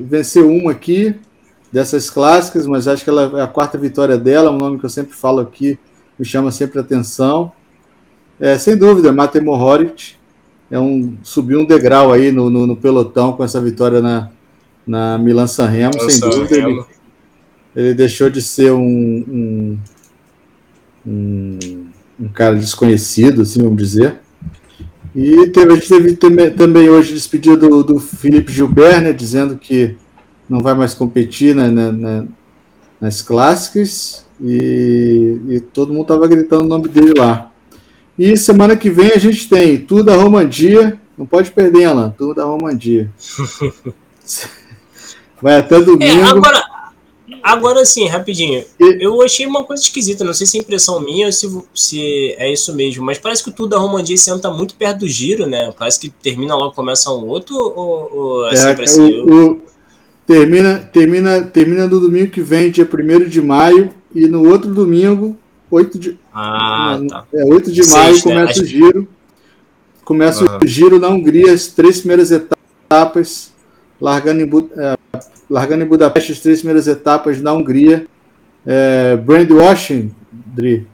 venceu 0.02 0.50
uma 0.50 0.72
aqui 0.72 1.16
dessas 1.72 2.10
clássicas, 2.10 2.68
mas 2.68 2.88
acho 2.88 3.04
que 3.04 3.10
ela 3.10 3.40
é 3.40 3.42
a 3.44 3.48
quarta 3.48 3.78
vitória 3.78 4.18
dela, 4.18 4.52
um 4.52 4.58
nome 4.58 4.78
que 4.78 4.86
eu 4.86 4.90
sempre 4.90 5.16
falo 5.16 5.40
aqui, 5.40 5.80
me 6.20 6.26
chama 6.26 6.52
sempre 6.52 6.80
a 6.80 6.82
atenção. 6.82 7.52
É, 8.40 8.58
sem 8.58 8.76
dúvida, 8.76 9.12
Mate 9.12 9.40
Mohoric 9.40 10.16
é 10.70 10.80
um, 10.80 11.18
subiu 11.22 11.60
um 11.60 11.66
degrau 11.66 12.12
aí 12.12 12.32
no, 12.32 12.50
no, 12.50 12.66
no 12.66 12.76
pelotão 12.76 13.34
com 13.34 13.44
essa 13.44 13.62
vitória 13.62 14.02
na, 14.02 14.30
na 14.88 15.18
Milan 15.18 15.48
San 15.48 15.68
Remo, 15.68 15.94
sem 16.10 16.20
dúvida. 16.20 16.56
Ele, 16.56 16.84
ele, 17.76 17.94
deixou 17.94 18.30
de 18.30 18.42
ser 18.42 18.72
um, 18.72 18.82
um, 18.82 19.80
um, 21.06 21.60
um, 22.22 22.30
cara 22.30 22.56
desconhecido, 22.56 23.42
assim, 23.42 23.62
vamos 23.62 23.78
dizer. 23.78 24.20
E 25.16 25.48
teve, 25.48 25.72
a 25.72 25.76
gente 25.76 25.88
teve 25.88 26.14
também, 26.14 26.52
também 26.52 26.90
hoje 26.90 27.14
despedida 27.14 27.58
do, 27.58 27.84
do 27.84 28.00
Felipe 28.00 28.52
Gilbert, 28.52 29.02
né, 29.02 29.12
dizendo 29.12 29.58
que 29.58 29.96
não 30.48 30.60
vai 30.60 30.74
mais 30.74 30.94
competir 30.94 31.54
na, 31.56 31.70
na, 31.70 31.92
na, 31.92 32.26
nas 33.00 33.22
clássicas 33.22 34.26
e, 34.40 35.40
e 35.50 35.60
todo 35.60 35.92
mundo 35.92 36.04
estava 36.04 36.28
gritando 36.28 36.64
o 36.64 36.68
nome 36.68 36.88
dele 36.88 37.14
lá. 37.18 37.52
E 38.18 38.38
semana 38.38 38.76
que 38.76 38.90
vem 38.90 39.12
a 39.12 39.18
gente 39.18 39.50
tem 39.50 39.78
tudo 39.78 40.04
da 40.04 40.16
Romandia, 40.16 41.00
não 41.18 41.26
pode 41.26 41.52
perder, 41.52 41.86
Alan, 41.86 42.14
tudo 42.18 42.36
da 42.36 42.46
Romandia. 42.46 43.10
vai 45.42 45.60
até 45.60 45.80
domingo. 45.80 46.04
É, 46.04 46.24
agora, 46.24 46.62
agora 47.42 47.86
sim, 47.86 48.08
rapidinho. 48.08 48.64
Eu 48.80 49.22
achei 49.22 49.46
uma 49.46 49.64
coisa 49.64 49.84
esquisita, 49.84 50.24
não 50.24 50.34
sei 50.34 50.48
se 50.48 50.58
é 50.58 50.62
impressão 50.62 51.00
minha 51.00 51.28
ou 51.28 51.32
se, 51.32 51.64
se 51.74 52.36
é 52.38 52.52
isso 52.52 52.74
mesmo, 52.76 53.04
mas 53.04 53.18
parece 53.18 53.44
que 53.44 53.50
o 53.50 53.54
tudo 53.54 53.70
da 53.70 53.78
Romandia 53.78 54.16
esse 54.16 54.30
ano 54.30 54.42
tá 54.42 54.52
muito 54.52 54.76
perto 54.76 55.00
do 55.00 55.08
giro, 55.08 55.46
né? 55.46 55.74
Parece 55.78 56.00
que 56.00 56.10
termina 56.10 56.56
logo, 56.56 56.74
começa 56.74 57.12
um 57.12 57.28
outro, 57.28 57.56
ou, 57.56 58.10
ou 58.14 58.48
é, 58.48 58.56
sempre 58.56 58.86
assim? 58.86 59.22
O, 59.22 59.52
o, 59.52 59.62
Termina, 60.26 60.80
termina, 60.80 61.42
termina 61.42 61.88
no 61.88 62.00
domingo 62.00 62.32
que 62.32 62.42
vem, 62.42 62.72
dia 62.72 62.88
1 62.88 63.28
de 63.28 63.42
maio, 63.42 63.94
e 64.16 64.28
no 64.28 64.48
outro 64.48 64.74
domingo, 64.74 65.38
8 65.70 66.00
de, 66.00 66.18
ah, 66.34 66.98
tá. 67.10 67.26
é, 67.34 67.44
8 67.44 67.70
de 67.70 67.86
maio, 67.90 68.16
né? 68.16 68.22
começa 68.22 68.60
né? 68.60 68.64
o 68.64 68.66
giro. 68.66 69.08
Começa 70.06 70.58
o 70.64 70.68
giro 70.68 71.00
na 71.00 71.10
Hungria, 71.10 71.52
as 71.52 71.68
três 71.68 72.00
primeiras 72.00 72.32
etapas, 72.32 73.52
largando 74.00 74.42
em, 74.42 74.70
é, 74.78 74.98
largando 75.50 75.84
em 75.84 75.88
Budapeste 75.88 76.32
as 76.32 76.40
três 76.40 76.60
primeiras 76.60 76.88
etapas 76.88 77.42
na 77.42 77.54
Hungria. 77.54 78.08
É, 78.66 79.16
Brand 79.16 79.50
Washington, 79.50 80.14
Dri. 80.32 80.88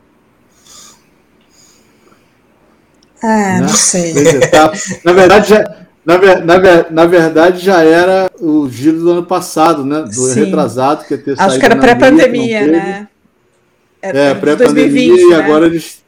Ah, 3.22 3.28
né? 3.28 3.62
não 3.62 3.70
sei. 3.70 4.14
Na 5.04 5.12
verdade, 5.12 5.50
já, 5.50 5.88
na, 6.06 6.18
na, 6.18 6.90
na, 6.90 7.06
verdade, 7.06 7.66
já 7.66 7.84
era 7.84 8.32
o 8.40 8.70
giro 8.70 9.00
do 9.00 9.12
ano 9.12 9.24
passado, 9.24 9.84
né? 9.84 10.04
Do 10.04 10.14
Sim. 10.14 10.46
retrasado, 10.46 11.04
que 11.04 11.16
ia 11.16 11.18
ter 11.18 11.36
Acho 11.38 11.60
que 11.60 11.66
era 11.66 11.76
pré-pandemia, 11.76 12.68
né? 12.68 13.08
Era 14.02 14.20
é, 14.20 14.34
pré-pandemia 14.36 15.22
e 15.22 15.30
né? 15.30 15.36
agora 15.36 15.66
eles 15.66 16.02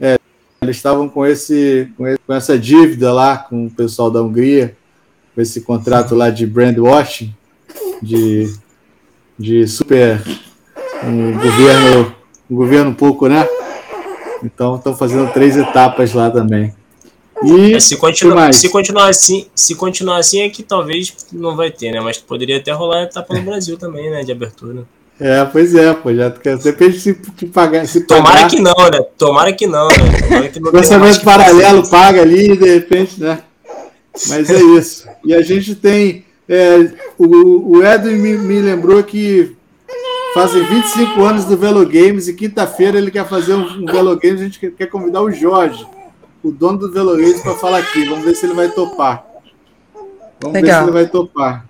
é, 0.00 0.16
eles 0.62 0.76
estavam 0.76 1.08
com 1.08 1.26
esse, 1.26 1.88
com 1.96 2.32
essa 2.32 2.58
dívida 2.58 3.12
lá 3.12 3.38
com 3.38 3.66
o 3.66 3.70
pessoal 3.70 4.10
da 4.10 4.22
Hungria, 4.22 4.76
com 5.34 5.40
esse 5.40 5.60
contrato 5.60 6.14
lá 6.14 6.30
de 6.30 6.46
brand 6.46 6.78
washing, 6.78 7.34
de, 8.00 8.52
de 9.38 9.66
super 9.66 10.22
um 11.02 11.32
governo, 11.32 12.14
um 12.50 12.54
governo 12.54 12.94
pouco, 12.94 13.28
né? 13.28 13.46
Então 14.42 14.76
estão 14.76 14.94
fazendo 14.94 15.32
três 15.32 15.56
etapas 15.56 16.12
lá 16.12 16.30
também. 16.30 16.72
E 17.42 17.74
é, 17.74 17.80
se, 17.80 17.96
continuar, 17.96 18.54
se 18.54 18.68
continuar 18.68 19.08
assim, 19.08 19.46
se 19.54 19.74
continuar 19.74 20.18
assim 20.18 20.42
é 20.42 20.48
que 20.48 20.62
talvez 20.62 21.14
não 21.32 21.56
vai 21.56 21.70
ter, 21.70 21.90
né? 21.90 22.00
Mas 22.00 22.18
poderia 22.18 22.58
até 22.58 22.72
rolar 22.72 22.98
a 22.98 23.02
etapa 23.02 23.34
no 23.34 23.42
Brasil 23.42 23.76
também, 23.76 24.10
né? 24.10 24.22
De 24.22 24.32
abertura. 24.32 24.84
É, 25.20 25.44
pois 25.44 25.74
é, 25.74 25.92
pô, 25.94 26.12
já 26.12 26.28
depende 26.28 26.98
se, 26.98 27.16
se 27.38 27.46
pagar. 27.46 27.86
Se 27.86 28.00
Tomara 28.00 28.36
pagar. 28.36 28.50
que 28.50 28.60
não, 28.60 28.74
né? 28.74 29.00
Tomara 29.18 29.52
que 29.52 29.66
não, 29.66 29.88
né? 29.88 29.94
Tomara 30.28 30.48
que 30.48 30.60
não 30.60 30.72
Pensamento 30.72 31.20
paralelo 31.22 31.88
paga 31.88 32.22
ali, 32.22 32.56
de 32.56 32.74
repente, 32.74 33.20
né? 33.20 33.40
Mas 34.28 34.50
é 34.50 34.62
isso. 34.78 35.08
E 35.24 35.34
a 35.34 35.42
gente 35.42 35.74
tem. 35.74 36.24
É, 36.48 36.90
o, 37.18 37.76
o 37.76 37.84
Edwin 37.84 38.16
me, 38.16 38.36
me 38.36 38.60
lembrou 38.60 39.02
que 39.02 39.56
fazem 40.34 40.62
25 40.62 41.24
anos 41.24 41.44
do 41.44 41.56
Velo 41.56 41.86
Games 41.86 42.28
e 42.28 42.34
quinta-feira 42.34 42.98
ele 42.98 43.10
quer 43.10 43.26
fazer 43.26 43.54
um, 43.54 43.82
um 43.82 43.86
Velo 43.86 44.18
Games, 44.18 44.40
a 44.40 44.44
gente 44.44 44.60
quer, 44.60 44.72
quer 44.72 44.86
convidar 44.86 45.22
o 45.22 45.30
Jorge 45.30 45.86
o 46.44 46.52
dono 46.52 46.78
do 46.78 46.92
Velorejo 46.92 47.40
para 47.40 47.54
falar 47.54 47.78
aqui. 47.78 48.04
Vamos 48.04 48.24
ver 48.24 48.36
se 48.36 48.44
ele 48.44 48.52
vai 48.52 48.68
topar. 48.68 49.24
Vamos 50.40 50.54
Legal. 50.54 50.62
ver 50.62 50.76
se 50.76 50.82
ele 50.82 50.92
vai 50.92 51.06
topar. 51.06 51.66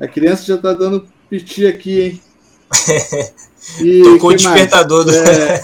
A 0.00 0.08
criança 0.08 0.44
já 0.44 0.56
está 0.56 0.72
dando 0.72 1.06
piti 1.30 1.64
aqui, 1.66 2.02
hein? 2.02 2.22
E, 3.80 4.00
Tocou 4.04 4.30
o 4.30 4.34
despertador 4.34 5.04
do. 5.04 5.10
É, 5.10 5.60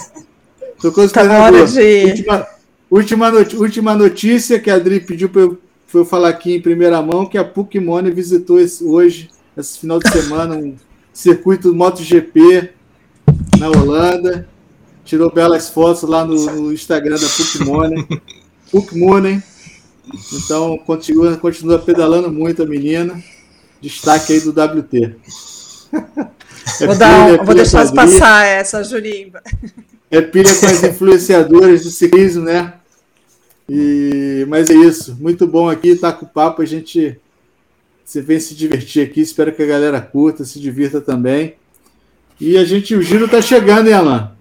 tocou 0.81 1.05
o 1.05 1.09
tá 1.09 1.21
despertador. 1.23 1.67
De... 1.67 2.05
Última, 2.05 2.47
última, 2.91 3.31
not... 3.31 3.55
última 3.55 3.95
notícia 3.95 4.59
que 4.59 4.69
a 4.69 4.75
Adri 4.75 4.99
pediu 4.99 5.29
para 5.29 5.43
eu, 5.43 5.57
eu, 5.99 6.05
falar 6.05 6.29
aqui 6.29 6.55
em 6.55 6.61
primeira 6.61 7.01
mão: 7.01 7.25
que 7.25 7.37
a 7.37 7.43
Pokémon 7.43 8.03
visitou 8.11 8.59
esse, 8.59 8.83
hoje, 8.83 9.29
esse 9.57 9.79
final 9.79 9.99
de 9.99 10.09
semana, 10.09 10.55
um 10.55 10.75
circuito 11.13 11.73
MotoGP 11.73 12.71
na 13.59 13.69
Holanda. 13.69 14.47
Tirou 15.05 15.29
belas 15.29 15.69
fotos 15.69 16.03
lá 16.03 16.23
no, 16.23 16.35
no 16.35 16.73
Instagram 16.73 17.17
da 17.17 17.27
Pokémon. 17.27 18.05
Moonen. 18.93 19.43
Então, 20.33 20.77
continua, 20.79 21.37
continua 21.37 21.79
pedalando 21.79 22.31
muito 22.31 22.63
a 22.63 22.65
menina. 22.65 23.21
Destaque 23.81 24.33
aí 24.33 24.39
do 24.39 24.49
WT. 24.49 25.15
É 26.81 26.87
vou, 26.87 26.95
dar, 26.95 27.27
pilha, 27.27 27.43
vou 27.43 27.55
deixar 27.55 27.91
passar 27.91 28.45
essa, 28.45 28.83
Jurimba. 28.83 29.41
É 30.09 30.21
pilha 30.21 30.53
com 30.55 30.65
as 30.65 30.83
influenciadoras 30.83 31.83
do 31.83 31.91
ciclismo, 31.91 32.43
né? 32.45 32.73
E, 33.69 34.45
mas 34.47 34.69
é 34.69 34.73
isso. 34.73 35.15
Muito 35.19 35.47
bom 35.47 35.69
aqui, 35.69 35.95
tá 35.95 36.11
com 36.11 36.25
o 36.25 36.29
papo. 36.29 36.61
A 36.61 36.65
gente 36.65 37.19
você 38.03 38.21
vem 38.21 38.39
se 38.39 38.53
divertir 38.53 39.05
aqui. 39.05 39.21
Espero 39.21 39.53
que 39.53 39.63
a 39.63 39.65
galera 39.65 40.01
curta, 40.01 40.43
se 40.43 40.59
divirta 40.59 40.99
também. 40.99 41.55
E 42.39 42.57
a 42.57 42.65
gente, 42.65 42.95
o 42.95 43.01
giro 43.01 43.27
tá 43.27 43.41
chegando, 43.41 43.87
hein, 43.87 43.93
Alan? 43.93 44.31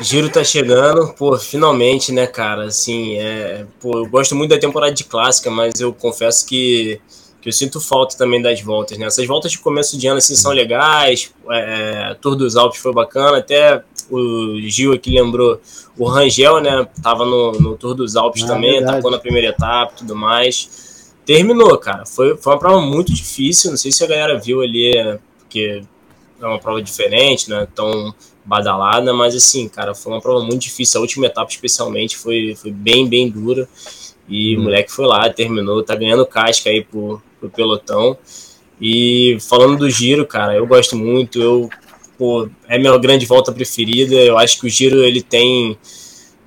Giro 0.00 0.28
tá 0.28 0.42
chegando, 0.42 1.12
pô, 1.14 1.38
finalmente, 1.38 2.10
né, 2.10 2.26
cara? 2.26 2.64
Assim, 2.64 3.16
é, 3.16 3.66
pô, 3.80 3.98
eu 3.98 4.06
gosto 4.06 4.34
muito 4.34 4.50
da 4.50 4.58
temporada 4.58 4.92
de 4.92 5.04
clássica, 5.04 5.50
mas 5.50 5.78
eu 5.78 5.92
confesso 5.92 6.44
que, 6.46 7.00
que 7.44 7.50
eu 7.50 7.52
sinto 7.52 7.78
falta 7.78 8.16
também 8.16 8.40
das 8.40 8.62
voltas, 8.62 8.96
né? 8.96 9.04
Essas 9.04 9.26
voltas 9.26 9.52
de 9.52 9.58
começo 9.58 9.98
de 9.98 10.06
ano, 10.06 10.16
assim, 10.16 10.34
são 10.34 10.50
legais. 10.50 11.30
É, 11.50 12.16
Tour 12.18 12.36
dos 12.36 12.56
Alpes 12.56 12.80
foi 12.80 12.90
bacana, 12.90 13.36
até 13.36 13.82
o 14.10 14.58
Gil 14.62 14.94
aqui 14.94 15.10
lembrou 15.10 15.60
o 15.98 16.06
Rangel, 16.06 16.58
né? 16.62 16.88
Tava 17.02 17.26
no, 17.26 17.52
no 17.52 17.76
Tour 17.76 17.94
dos 17.94 18.16
Alpes 18.16 18.44
ah, 18.44 18.46
também, 18.46 18.72
verdade. 18.72 18.96
tacou 18.96 19.10
na 19.10 19.18
primeira 19.18 19.48
etapa 19.48 19.92
e 19.94 19.98
tudo 19.98 20.16
mais. 20.16 21.12
Terminou, 21.26 21.76
cara. 21.76 22.06
Foi, 22.06 22.34
foi 22.38 22.54
uma 22.54 22.58
prova 22.58 22.80
muito 22.80 23.12
difícil. 23.12 23.70
Não 23.70 23.76
sei 23.76 23.92
se 23.92 24.02
a 24.02 24.06
galera 24.06 24.40
viu 24.40 24.62
ali, 24.62 24.94
porque 25.38 25.82
é 26.40 26.46
uma 26.46 26.58
prova 26.58 26.80
diferente, 26.80 27.50
né? 27.50 27.68
Então 27.70 28.14
badalada, 28.42 29.12
mas 29.12 29.34
assim, 29.34 29.68
cara, 29.68 29.94
foi 29.94 30.14
uma 30.14 30.20
prova 30.20 30.42
muito 30.42 30.62
difícil. 30.62 30.98
A 30.98 31.02
última 31.02 31.26
etapa, 31.26 31.50
especialmente, 31.50 32.16
foi, 32.16 32.54
foi 32.56 32.70
bem, 32.70 33.06
bem 33.06 33.28
dura. 33.28 33.68
E 34.26 34.56
hum. 34.56 34.60
o 34.60 34.62
moleque 34.64 34.90
foi 34.90 35.04
lá, 35.04 35.28
terminou, 35.28 35.82
tá 35.82 35.94
ganhando 35.94 36.24
casca 36.24 36.70
aí 36.70 36.82
pro, 36.82 37.22
pro 37.48 37.50
pelotão. 37.50 38.16
E 38.80 39.38
falando 39.48 39.78
do 39.78 39.90
giro, 39.90 40.26
cara, 40.26 40.54
eu 40.54 40.66
gosto 40.66 40.96
muito. 40.96 41.40
Eu 41.40 41.70
pô, 42.18 42.48
é 42.68 42.78
minha 42.78 42.96
grande 42.98 43.26
volta 43.26 43.52
preferida. 43.52 44.14
Eu 44.14 44.38
acho 44.38 44.60
que 44.60 44.66
o 44.66 44.70
Giro 44.70 45.02
ele 45.02 45.22
tem 45.22 45.78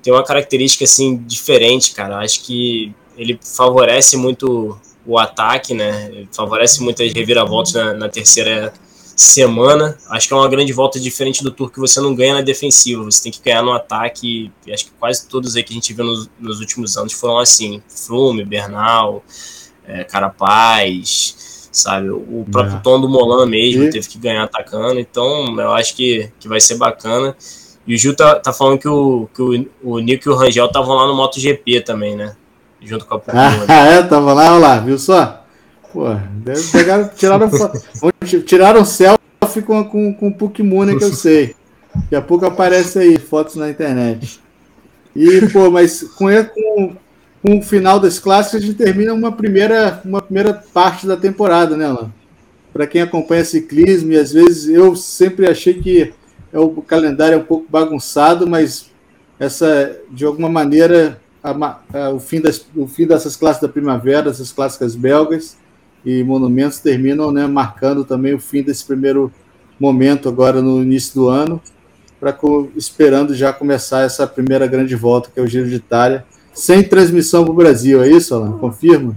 tem 0.02 0.12
uma 0.12 0.24
característica 0.24 0.84
assim 0.84 1.16
diferente, 1.16 1.92
cara. 1.92 2.14
Eu 2.14 2.18
acho 2.18 2.42
que 2.42 2.94
ele 3.16 3.38
favorece 3.42 4.16
muito 4.16 4.78
o 5.04 5.18
ataque, 5.18 5.74
né? 5.74 6.26
Favorece 6.32 6.82
muitas 6.82 7.12
reviravoltas 7.12 7.72
na, 7.72 7.94
na 7.94 8.08
terceira 8.08 8.72
semana. 9.16 9.98
Acho 10.08 10.28
que 10.28 10.34
é 10.34 10.36
uma 10.36 10.48
grande 10.48 10.72
volta 10.72 11.00
diferente 11.00 11.42
do 11.42 11.50
Tour 11.50 11.70
que 11.70 11.80
você 11.80 12.00
não 12.00 12.14
ganha 12.14 12.34
na 12.34 12.42
defensiva, 12.42 13.02
você 13.02 13.24
tem 13.24 13.32
que 13.32 13.42
ganhar 13.42 13.62
no 13.62 13.72
ataque. 13.72 14.52
E 14.66 14.72
acho 14.72 14.86
que 14.86 14.92
quase 14.92 15.26
todos 15.26 15.56
aí 15.56 15.64
que 15.64 15.72
a 15.72 15.74
gente 15.74 15.92
viu 15.92 16.04
nos, 16.04 16.30
nos 16.38 16.60
últimos 16.60 16.96
anos 16.96 17.12
foram 17.12 17.38
assim: 17.38 17.82
Flume, 17.88 18.44
Bernal, 18.44 19.24
é, 19.88 20.04
Carapaz, 20.04 21.68
sabe? 21.72 22.10
O 22.10 22.44
próprio 22.50 22.76
é. 22.76 22.80
Tom 22.80 23.00
do 23.00 23.08
Molan 23.08 23.46
mesmo 23.46 23.84
e? 23.84 23.90
teve 23.90 24.06
que 24.06 24.18
ganhar 24.18 24.44
atacando. 24.44 25.00
Então 25.00 25.58
eu 25.58 25.72
acho 25.72 25.96
que, 25.96 26.30
que 26.38 26.46
vai 26.46 26.60
ser 26.60 26.76
bacana. 26.76 27.34
E 27.86 27.94
o 27.94 27.98
Gil 27.98 28.14
tá, 28.14 28.38
tá 28.38 28.52
falando 28.52 28.78
que 28.78 28.88
o, 28.88 29.28
que 29.34 29.40
o, 29.40 29.66
o 29.82 29.98
Nico 29.98 30.28
e 30.28 30.32
o 30.32 30.36
Rangel 30.36 30.66
estavam 30.66 30.94
lá 30.94 31.06
no 31.06 31.14
MotoGP 31.16 31.80
também, 31.80 32.14
né? 32.14 32.36
Junto 32.82 33.06
com 33.06 33.14
a 33.14 33.22
Ah, 33.66 33.86
é? 33.88 34.02
Tava 34.02 34.34
lá, 34.34 34.52
olha 34.52 34.58
lá, 34.60 34.78
viu 34.78 34.98
só? 34.98 35.42
Pô, 35.90 36.04
pegaram, 36.70 37.08
tiraram, 37.16 37.50
tiraram 38.44 38.84
selfie 38.84 39.62
com, 39.66 39.82
com, 39.84 40.12
com 40.12 40.28
o 40.28 40.34
Pokémon 40.34 40.86
que 40.98 41.04
eu 41.04 41.12
sei. 41.14 41.56
Daqui 41.94 42.14
a 42.14 42.20
pouco 42.20 42.44
aparece 42.44 42.98
aí 42.98 43.18
fotos 43.18 43.54
na 43.54 43.70
internet. 43.70 44.38
E, 45.16 45.46
pô, 45.48 45.70
mas 45.70 46.02
com, 46.02 46.26
com, 46.44 46.96
com 47.42 47.58
o 47.58 47.62
final 47.62 48.00
das 48.00 48.18
clássicas, 48.18 48.62
a 48.62 48.66
gente 48.66 48.76
termina 48.76 49.14
uma 49.14 49.32
primeira, 49.32 50.00
uma 50.04 50.20
primeira 50.20 50.52
parte 50.52 51.06
da 51.06 51.16
temporada, 51.16 51.76
né, 51.76 51.86
Alan? 51.86 52.12
Para 52.72 52.86
quem 52.86 53.00
acompanha 53.00 53.44
ciclismo, 53.44 54.12
e 54.12 54.18
às 54.18 54.32
vezes 54.32 54.68
eu 54.68 54.94
sempre 54.96 55.48
achei 55.48 55.74
que 55.74 56.12
é 56.52 56.58
o 56.58 56.70
calendário 56.82 57.34
é 57.34 57.38
um 57.38 57.44
pouco 57.44 57.66
bagunçado, 57.68 58.46
mas 58.46 58.90
essa, 59.38 59.96
de 60.10 60.24
alguma 60.24 60.48
maneira, 60.48 61.20
a, 61.42 61.50
a, 61.92 62.10
o, 62.10 62.18
fim 62.18 62.40
das, 62.40 62.66
o 62.74 62.86
fim 62.86 63.06
dessas 63.06 63.36
classes 63.36 63.62
da 63.62 63.68
primavera, 63.68 64.30
essas 64.30 64.50
clássicas 64.50 64.94
belgas, 64.94 65.56
e 66.04 66.22
monumentos 66.22 66.78
terminam 66.78 67.30
né, 67.30 67.46
marcando 67.46 68.04
também 68.04 68.34
o 68.34 68.38
fim 68.38 68.62
desse 68.62 68.84
primeiro 68.84 69.32
momento 69.78 70.28
agora 70.28 70.62
no 70.62 70.82
início 70.82 71.14
do 71.14 71.28
ano, 71.28 71.60
para 72.18 72.36
esperando 72.74 73.34
já 73.34 73.52
começar 73.52 74.02
essa 74.02 74.26
primeira 74.26 74.66
grande 74.66 74.96
volta, 74.96 75.30
que 75.32 75.38
é 75.38 75.42
o 75.42 75.46
Giro 75.46 75.68
de 75.68 75.76
Itália, 75.76 76.24
sem 76.58 76.82
transmissão 76.82 77.44
para 77.44 77.52
o 77.52 77.56
Brasil, 77.56 78.02
é 78.02 78.10
isso, 78.10 78.34
Alan? 78.34 78.58
Confirma? 78.58 79.16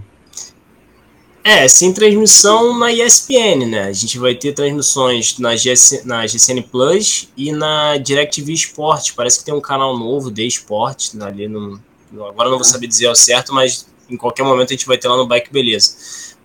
É, 1.43 1.67
sem 1.67 1.91
transmissão 1.91 2.77
na 2.77 2.93
ESPN, 2.93 3.65
né? 3.67 3.83
A 3.85 3.93
gente 3.93 4.19
vai 4.19 4.35
ter 4.35 4.53
transmissões 4.53 5.39
na, 5.39 5.55
GS, 5.55 6.05
na 6.05 6.27
GCN 6.27 6.61
Plus 6.61 7.29
e 7.35 7.51
na 7.51 7.97
DirecTV 7.97 8.53
Sport. 8.53 9.13
Parece 9.15 9.39
que 9.39 9.45
tem 9.45 9.53
um 9.53 9.59
canal 9.59 9.97
novo 9.97 10.29
de 10.29 10.45
esporte 10.45 11.19
ali 11.19 11.47
no. 11.47 11.81
Agora 12.13 12.47
não 12.47 12.57
vou 12.57 12.63
saber 12.63 12.85
dizer 12.85 13.07
ao 13.07 13.15
certo, 13.15 13.51
mas 13.51 13.87
em 14.07 14.17
qualquer 14.17 14.43
momento 14.43 14.69
a 14.69 14.73
gente 14.73 14.85
vai 14.85 14.99
ter 14.99 15.07
lá 15.07 15.17
no 15.17 15.25
Bike 15.25 15.51
Beleza. 15.51 15.95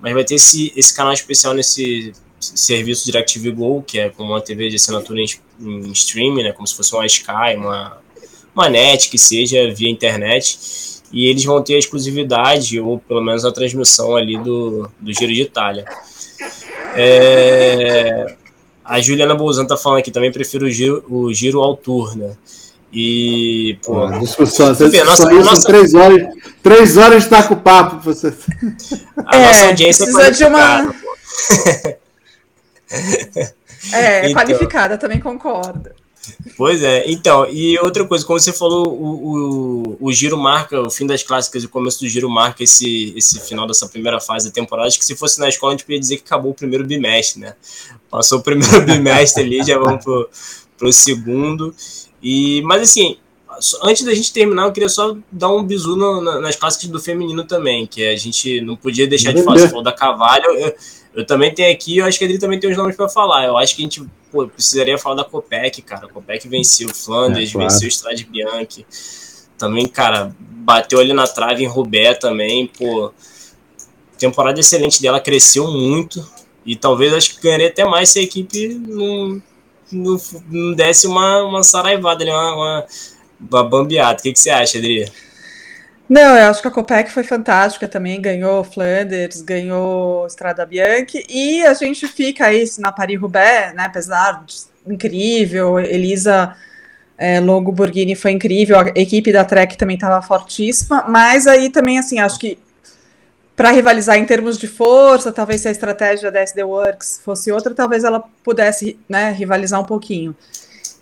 Mas 0.01 0.15
vai 0.15 0.25
ter 0.25 0.37
esse, 0.37 0.73
esse 0.75 0.97
canal 0.97 1.13
especial 1.13 1.53
nesse 1.53 2.15
serviço 2.41 3.05
DirecTV 3.05 3.51
Go, 3.51 3.83
que 3.83 3.99
é 3.99 4.09
como 4.09 4.33
uma 4.33 4.41
TV 4.41 4.71
de 4.71 4.77
assinatura 4.77 5.21
em, 5.21 5.27
em 5.61 5.93
streaming, 5.93 6.45
né, 6.45 6.53
como 6.53 6.67
se 6.67 6.75
fosse 6.75 6.95
uma 6.95 7.05
Sky, 7.05 7.57
uma, 7.57 7.99
uma 8.57 8.69
net, 8.71 9.11
que 9.11 9.19
seja 9.19 9.73
via 9.73 9.91
internet. 9.91 10.59
E 11.13 11.27
eles 11.27 11.45
vão 11.45 11.63
ter 11.63 11.75
a 11.75 11.79
exclusividade, 11.79 12.81
ou 12.81 12.99
pelo 12.99 13.23
menos 13.23 13.45
a 13.45 13.53
transmissão 13.53 14.17
ali 14.17 14.37
do, 14.39 14.91
do 14.99 15.13
Giro 15.13 15.33
de 15.33 15.43
Itália. 15.43 15.85
É, 16.97 18.35
a 18.85 19.01
Juliana 19.01 19.35
Bolzan 19.35 19.67
tá 19.67 19.77
falando 19.77 20.01
aqui 20.01 20.11
também, 20.11 20.33
prefiro 20.33 20.67
o 20.67 20.71
Giro, 20.71 21.05
o 21.09 21.33
giro 21.33 21.61
ao 21.61 21.77
Tour, 21.77 22.17
né? 22.17 22.37
E, 22.93 23.79
pô. 23.85 24.07
discussão. 24.21 24.75
Você 24.75 25.05
nossa, 25.05 25.31
nossa... 25.31 25.67
três 25.67 25.93
horas, 25.93 26.29
três 26.63 26.97
horas 26.97 27.19
de 27.19 27.25
estar 27.25 27.47
com 27.47 27.55
o 27.55 27.61
papo. 27.61 28.01
Você... 28.03 28.33
A 29.27 29.37
é, 29.37 29.47
nossa 29.47 29.67
audiência 29.67 30.07
precisa 30.07 30.31
de 30.33 30.45
uma. 30.45 30.95
é, 33.93 34.31
então... 34.31 34.33
qualificada, 34.33 34.97
também 34.97 35.21
concordo. 35.21 35.91
Pois 36.57 36.83
é, 36.83 37.11
então, 37.11 37.49
e 37.51 37.79
outra 37.79 38.05
coisa, 38.07 38.25
como 38.25 38.39
você 38.39 38.53
falou, 38.53 38.89
o, 38.89 39.93
o, 39.93 39.97
o, 40.01 40.13
giro 40.13 40.37
marca, 40.37 40.81
o 40.81 40.91
fim 40.91 41.07
das 41.07 41.23
clássicas 41.23 41.63
e 41.63 41.67
o 41.67 41.69
começo 41.69 42.01
do 42.01 42.09
giro 42.09 42.29
marca 42.31 42.63
esse, 42.63 43.13
esse 43.17 43.41
final 43.41 43.67
dessa 43.67 43.89
primeira 43.89 44.21
fase 44.21 44.47
da 44.47 44.53
temporada. 44.53 44.89
Acho 44.89 44.99
que 44.99 45.05
se 45.05 45.15
fosse 45.15 45.39
na 45.39 45.49
escola, 45.49 45.73
a 45.73 45.77
gente 45.77 45.85
podia 45.85 46.01
dizer 46.01 46.17
que 46.17 46.25
acabou 46.25 46.53
o 46.53 46.55
primeiro 46.55 46.85
bimestre, 46.85 47.41
né? 47.41 47.55
Passou 48.11 48.39
o 48.39 48.43
primeiro 48.43 48.83
bimestre 48.87 49.43
ali, 49.43 49.63
já 49.63 49.79
vamos 49.79 50.05
pro, 50.05 50.29
pro 50.79 50.93
segundo. 50.93 51.75
E, 52.23 52.63
mas 52.63 52.83
assim, 52.83 53.19
antes 53.83 54.05
da 54.05 54.15
gente 54.15 54.33
terminar, 54.33 54.65
eu 54.65 54.73
queria 54.73 54.89
só 54.89 55.17
dar 55.31 55.49
um 55.51 55.63
bisu 55.63 55.97
no, 55.97 56.21
na, 56.21 56.41
nas 56.41 56.57
clássicas 56.57 56.89
do 56.89 57.01
feminino 57.01 57.45
também, 57.45 57.87
que 57.87 58.07
a 58.07 58.17
gente 58.17 58.61
não 58.61 58.77
podia 58.77 59.07
deixar 59.07 59.33
de 59.33 59.43
falar. 59.43 59.59
Você 59.59 59.69
falou 59.69 59.83
da 59.83 59.93
Cavalho, 59.93 60.45
eu, 60.47 60.75
eu, 61.15 61.27
também 61.27 61.53
tenho 61.55 61.73
aqui, 61.73 61.99
eu 61.99 62.07
acho 62.07 62.19
que 62.19 62.25
a 62.25 62.27
Adri 62.27 62.39
também 62.39 62.61
tem 62.61 62.71
os 62.71 62.77
nomes 62.77 62.97
para 62.97 63.09
falar. 63.09 63.45
Eu 63.45 63.57
acho 63.57 63.75
que 63.75 63.83
a 63.83 63.85
gente 63.85 64.03
pô, 64.31 64.47
precisaria 64.47 64.99
falar 64.99 65.17
da 65.17 65.25
Copec, 65.25 65.81
cara. 65.83 66.07
A 66.07 66.09
Copec 66.09 66.47
venceu 66.49 66.89
o 66.89 66.95
Flanders, 66.95 67.51
é, 67.51 67.53
claro. 67.53 67.69
venceu 67.69 67.87
o 67.87 67.91
Strade 67.91 68.25
Bianchi. 68.25 68.87
Também, 69.59 69.87
cara, 69.87 70.35
bateu 70.39 71.01
ali 71.01 71.13
na 71.13 71.27
trave 71.27 71.65
em 71.65 71.67
Roubaix 71.67 72.19
também, 72.19 72.67
pô. 72.67 73.13
Temporada 74.19 74.59
excelente 74.59 75.01
dela, 75.03 75.21
cresceu 75.21 75.71
muito. 75.71 76.27
E 76.65 76.75
talvez 76.75 77.13
acho 77.13 77.37
que 77.37 77.43
ganharia 77.43 77.69
até 77.69 77.85
mais 77.85 78.09
se 78.09 78.19
a 78.19 78.23
equipe 78.23 78.69
não 78.69 79.41
não, 79.93 80.17
não 80.51 80.73
desse 80.75 81.07
uma, 81.07 81.43
uma 81.43 81.63
saraivada 81.63 82.23
ali, 82.23 82.31
uma, 82.31 82.55
uma, 82.55 82.87
uma 83.41 83.65
bambeada. 83.65 84.19
O 84.19 84.23
que, 84.23 84.33
que 84.33 84.39
você 84.39 84.51
acha, 84.51 84.79
Adri? 84.79 85.11
Não, 86.09 86.37
eu 86.37 86.51
acho 86.51 86.63
que 86.63 86.69
a 86.69 86.71
Copec 86.71 87.11
foi 87.11 87.25
fantástica 87.25 87.89
também, 87.89 88.21
ganhou 88.21 88.63
Flanders, 88.63 89.41
ganhou 89.41 90.25
Estrada 90.27 90.65
Bianchi, 90.65 91.27
e 91.29 91.65
a 91.67 91.75
gente 91.75 92.07
fica 92.07 92.47
aí 92.47 92.65
na 92.79 92.93
Paris-Roubaix, 92.93 93.75
né, 93.75 93.85
apesar 93.87 94.45
de 94.47 94.55
incrível, 94.87 95.81
Elisa 95.81 96.55
é, 97.19 97.41
Longo 97.41 97.73
Borghini 97.73 98.15
foi 98.15 98.31
incrível, 98.31 98.79
a 98.79 98.89
equipe 98.95 99.33
da 99.33 99.45
Trek 99.45 99.77
também 99.77 99.97
estava 99.97 100.23
fortíssima, 100.23 101.05
mas 101.09 101.49
aí 101.49 101.71
também, 101.71 101.99
assim, 101.99 102.21
acho 102.21 102.39
que 102.39 102.57
para 103.57 103.71
rivalizar 103.71 104.17
em 104.17 104.25
termos 104.25 104.59
de 104.59 104.69
força, 104.69 105.33
talvez 105.33 105.63
se 105.63 105.69
a 105.69 105.71
estratégia 105.71 106.31
da 106.31 106.41
SD 106.41 106.63
Works 106.63 107.23
fosse 107.25 107.51
outra, 107.51 107.75
talvez 107.75 108.05
ela 108.05 108.23
pudesse 108.45 108.97
né, 109.09 109.33
rivalizar 109.33 109.81
um 109.81 109.85
pouquinho. 109.85 110.37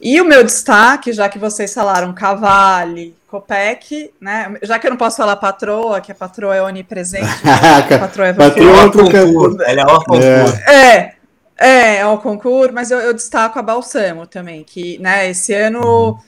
E 0.04 0.20
o 0.20 0.24
meu 0.26 0.44
destaque, 0.44 1.14
já 1.14 1.30
que 1.30 1.38
vocês 1.38 1.72
falaram 1.72 2.12
Cavalli, 2.12 3.16
Copec, 3.26 4.12
né? 4.20 4.54
Já 4.62 4.78
que 4.78 4.86
eu 4.86 4.90
não 4.90 4.98
posso 4.98 5.16
falar 5.16 5.34
patroa, 5.36 5.98
que 5.98 6.12
a 6.12 6.14
patroa 6.14 6.54
é 6.54 6.62
onipresente, 6.62 7.24
né? 7.42 7.96
a 7.96 7.98
patroa 7.98 8.28
é 8.28 8.32
patroa 8.34 8.82
é 8.82 8.90
concurso, 8.90 9.62
ela 9.62 9.80
é 9.80 9.84
o 9.86 10.04
concurso. 10.04 10.70
É, 10.70 11.14
é, 11.56 11.96
é 12.00 12.06
o 12.06 12.18
concurso, 12.18 12.74
mas 12.74 12.90
eu, 12.90 12.98
eu, 12.98 13.14
destaco 13.14 13.58
a 13.58 13.62
Balsamo 13.62 14.26
também, 14.26 14.62
que 14.62 14.98
né, 14.98 15.30
esse 15.30 15.54
ano. 15.54 16.18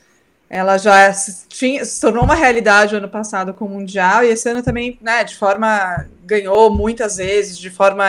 Ela 0.49 0.79
já 0.79 1.13
tinha, 1.49 1.85
se 1.85 2.01
tornou 2.01 2.23
uma 2.23 2.37
realidade 2.37 2.95
ano 2.95 3.09
passado 3.09 3.53
com 3.53 3.65
o 3.65 3.69
Mundial 3.69 4.23
e 4.23 4.29
esse 4.29 4.49
ano 4.49 4.63
também, 4.63 4.97
né, 5.03 5.25
de 5.25 5.35
forma 5.35 6.07
ganhou 6.25 6.71
muitas 6.71 7.17
vezes, 7.17 7.59
de 7.59 7.69
forma 7.69 8.05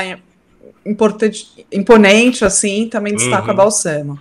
importante, 0.86 1.66
imponente 1.72 2.46
assim, 2.46 2.88
também 2.88 3.16
destaca 3.16 3.46
uhum. 3.46 3.52
a 3.52 3.54
Balsamo. 3.56 4.20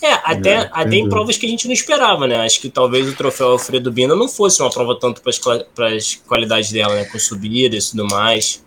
É, 0.00 0.12
até, 0.24 0.50
é, 0.50 0.70
até 0.72 0.96
em 0.96 1.08
provas 1.08 1.36
que 1.36 1.46
a 1.46 1.48
gente 1.48 1.66
não 1.66 1.74
esperava, 1.74 2.26
né? 2.26 2.36
Acho 2.36 2.60
que 2.60 2.68
talvez 2.68 3.08
o 3.08 3.16
troféu 3.16 3.48
Alfredo 3.48 3.90
Bina 3.90 4.14
não 4.14 4.28
fosse 4.28 4.62
uma 4.62 4.70
prova 4.70 4.98
tanto 4.98 5.20
para 5.22 5.88
as 5.88 6.14
qualidades 6.14 6.70
dela, 6.70 6.94
né? 6.94 7.04
Com 7.04 7.18
subidas 7.18 7.88
e 7.88 7.90
tudo 7.90 8.06
mais. 8.06 8.64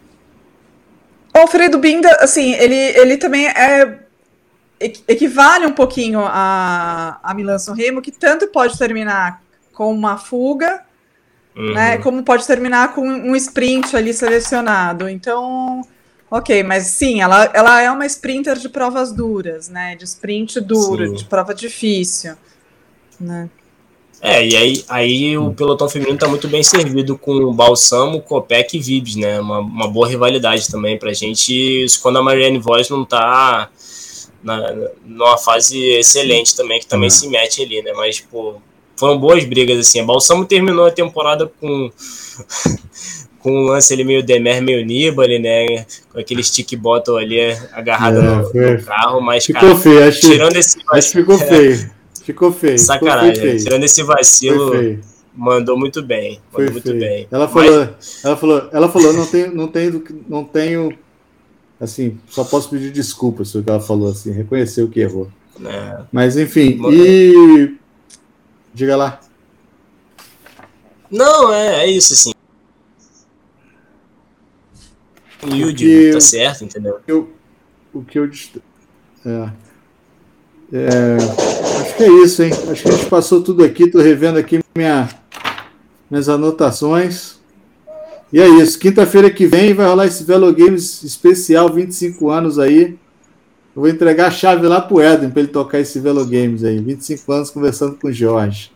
O 1.33 1.39
Alfredo 1.39 1.77
Binda, 1.77 2.11
assim, 2.19 2.53
ele, 2.53 2.75
ele 2.75 3.17
também 3.17 3.47
é 3.47 3.99
equivale 5.07 5.65
um 5.65 5.73
pouquinho 5.73 6.21
a, 6.21 7.19
a 7.21 7.33
Milan 7.33 7.57
Remo, 7.75 8.01
que 8.01 8.11
tanto 8.11 8.47
pode 8.47 8.77
terminar 8.77 9.41
com 9.73 9.91
uma 9.93 10.17
fuga, 10.17 10.81
uhum. 11.55 11.73
né, 11.73 11.97
como 11.97 12.23
pode 12.23 12.47
terminar 12.47 12.93
com 12.93 13.07
um 13.07 13.35
sprint 13.35 13.95
ali 13.95 14.13
selecionado. 14.13 15.09
Então, 15.09 15.81
ok, 16.29 16.63
mas 16.63 16.87
sim, 16.87 17.21
ela, 17.21 17.51
ela 17.53 17.81
é 17.81 17.89
uma 17.91 18.05
sprinter 18.05 18.57
de 18.57 18.69
provas 18.69 19.11
duras, 19.11 19.69
né, 19.69 19.95
de 19.95 20.05
sprint 20.05 20.59
duro, 20.59 21.07
sim. 21.09 21.13
de 21.15 21.25
prova 21.25 21.53
difícil, 21.53 22.35
né. 23.19 23.49
É, 24.21 24.45
e 24.45 24.55
aí, 24.55 24.85
aí 24.89 25.37
o 25.37 25.53
pelotão 25.53 25.87
feminino 25.87 26.15
está 26.15 26.27
muito 26.27 26.47
bem 26.47 26.61
servido 26.61 27.17
com 27.17 27.31
o 27.35 27.53
Balsamo, 27.53 28.21
Copec 28.21 28.75
e 28.75 28.79
Vibes, 28.79 29.15
né? 29.15 29.39
Uma, 29.39 29.59
uma 29.59 29.87
boa 29.87 30.09
rivalidade 30.09 30.69
também 30.69 30.99
pra 30.99 31.13
gente. 31.13 31.85
Quando 32.01 32.19
a 32.19 32.21
Marianne 32.21 32.59
Voss 32.59 32.89
não 32.89 33.05
tá 33.05 33.69
na, 34.43 34.75
numa 35.05 35.37
fase 35.37 35.77
excelente 35.91 36.55
também, 36.55 36.81
que 36.81 36.87
também 36.87 37.07
é. 37.07 37.09
se 37.09 37.29
mete 37.29 37.61
ali, 37.61 37.81
né? 37.81 37.93
Mas, 37.93 38.19
pô, 38.19 38.55
foram 38.97 39.17
boas 39.17 39.45
brigas, 39.45 39.79
assim. 39.79 40.01
A 40.01 40.05
Balsamo 40.05 40.45
terminou 40.45 40.85
a 40.85 40.91
temporada 40.91 41.49
com. 41.59 41.89
Com 43.49 43.63
um 43.63 43.63
lance 43.63 43.91
ali 43.91 44.03
meio 44.03 44.21
Demer, 44.21 44.61
meio 44.61 44.85
Nibali, 44.85 45.39
né? 45.39 45.85
Com 46.11 46.19
aquele 46.19 46.43
stick 46.43 46.75
bottle 46.75 47.17
ali 47.17 47.39
agarrado 47.73 48.19
é, 48.19 48.21
no, 48.21 48.41
no, 48.43 48.83
carro, 48.83 49.21
mas, 49.21 49.45
ficou 49.45 49.69
cara, 49.69 49.75
feio, 49.75 50.07
acho, 50.07 50.21
tirando 50.21 50.55
esse 50.55 50.77
vacilo, 50.77 50.97
acho 50.97 51.11
que 51.11 51.17
ficou 51.17 51.37
feio. 51.39 51.91
Ficou 52.23 52.51
feio. 52.51 52.79
Sacanagem, 52.79 53.33
ficou 53.33 53.49
feio. 53.49 53.63
tirando 53.63 53.83
esse 53.83 54.03
vacilo, 54.03 54.99
mandou 55.33 55.77
muito 55.77 56.03
bem. 56.03 56.39
Mandou 56.51 56.51
Foi 56.51 56.69
muito 56.69 56.89
feio. 56.91 56.99
bem. 56.99 57.27
Ela 57.31 57.47
falou, 57.47 57.87
mas... 57.97 58.23
ela 58.23 58.37
falou, 58.37 58.69
ela 58.71 58.89
falou, 58.89 59.13
não 59.13 59.25
tenho, 59.25 59.55
não 59.55 59.67
tenho, 59.67 60.03
não 60.27 60.43
tenho, 60.43 60.93
assim, 61.79 62.19
só 62.29 62.43
posso 62.43 62.69
pedir 62.69 62.91
desculpas 62.91 63.47
sobre 63.47 63.61
o 63.61 63.65
que 63.65 63.71
ela 63.71 63.79
falou, 63.79 64.09
assim, 64.09 64.31
reconheceu 64.31 64.87
que 64.87 64.99
errou. 64.99 65.27
É. 65.65 66.03
Mas 66.11 66.37
enfim, 66.37 66.79
e 66.91 67.75
diga 68.73 68.95
lá. 68.95 69.19
Não, 71.09 71.51
é, 71.51 71.85
é 71.85 71.87
isso, 71.87 72.13
assim. 72.13 72.31
Humilde, 75.43 76.11
tá 76.13 76.21
certo, 76.21 76.63
entendeu? 76.63 76.99
Eu, 77.07 77.29
o 77.93 78.03
que 78.03 78.19
eu. 78.19 78.29
É, 79.25 79.49
é, 80.71 81.17
acho 81.81 81.97
que 81.97 82.03
é 82.03 82.11
isso, 82.23 82.43
hein? 82.43 82.51
Acho 82.69 82.83
que 82.83 82.89
a 82.89 82.91
gente 82.91 83.05
passou 83.07 83.41
tudo 83.41 83.63
aqui, 83.63 83.89
tô 83.89 83.99
revendo 83.99 84.37
aqui 84.37 84.59
minha, 84.75 85.09
minhas 86.09 86.29
anotações. 86.29 87.39
E 88.31 88.39
é 88.39 88.47
isso. 88.47 88.77
Quinta-feira 88.77 89.29
que 89.29 89.47
vem 89.47 89.73
vai 89.73 89.87
rolar 89.87 90.05
esse 90.05 90.23
Velo 90.23 90.53
Games 90.53 91.03
especial, 91.03 91.69
25 91.73 92.29
anos 92.29 92.59
aí. 92.59 92.97
Eu 93.75 93.81
vou 93.81 93.89
entregar 93.89 94.27
a 94.27 94.31
chave 94.31 94.67
lá 94.67 94.79
pro 94.81 95.01
Edwin 95.01 95.29
para 95.29 95.41
ele 95.41 95.49
tocar 95.49 95.79
esse 95.79 95.99
Velo 95.99 96.25
Games 96.25 96.63
aí. 96.63 96.79
25 96.79 97.31
anos 97.31 97.49
conversando 97.49 97.95
com 97.95 98.07
o 98.07 98.13
Jorge. 98.13 98.71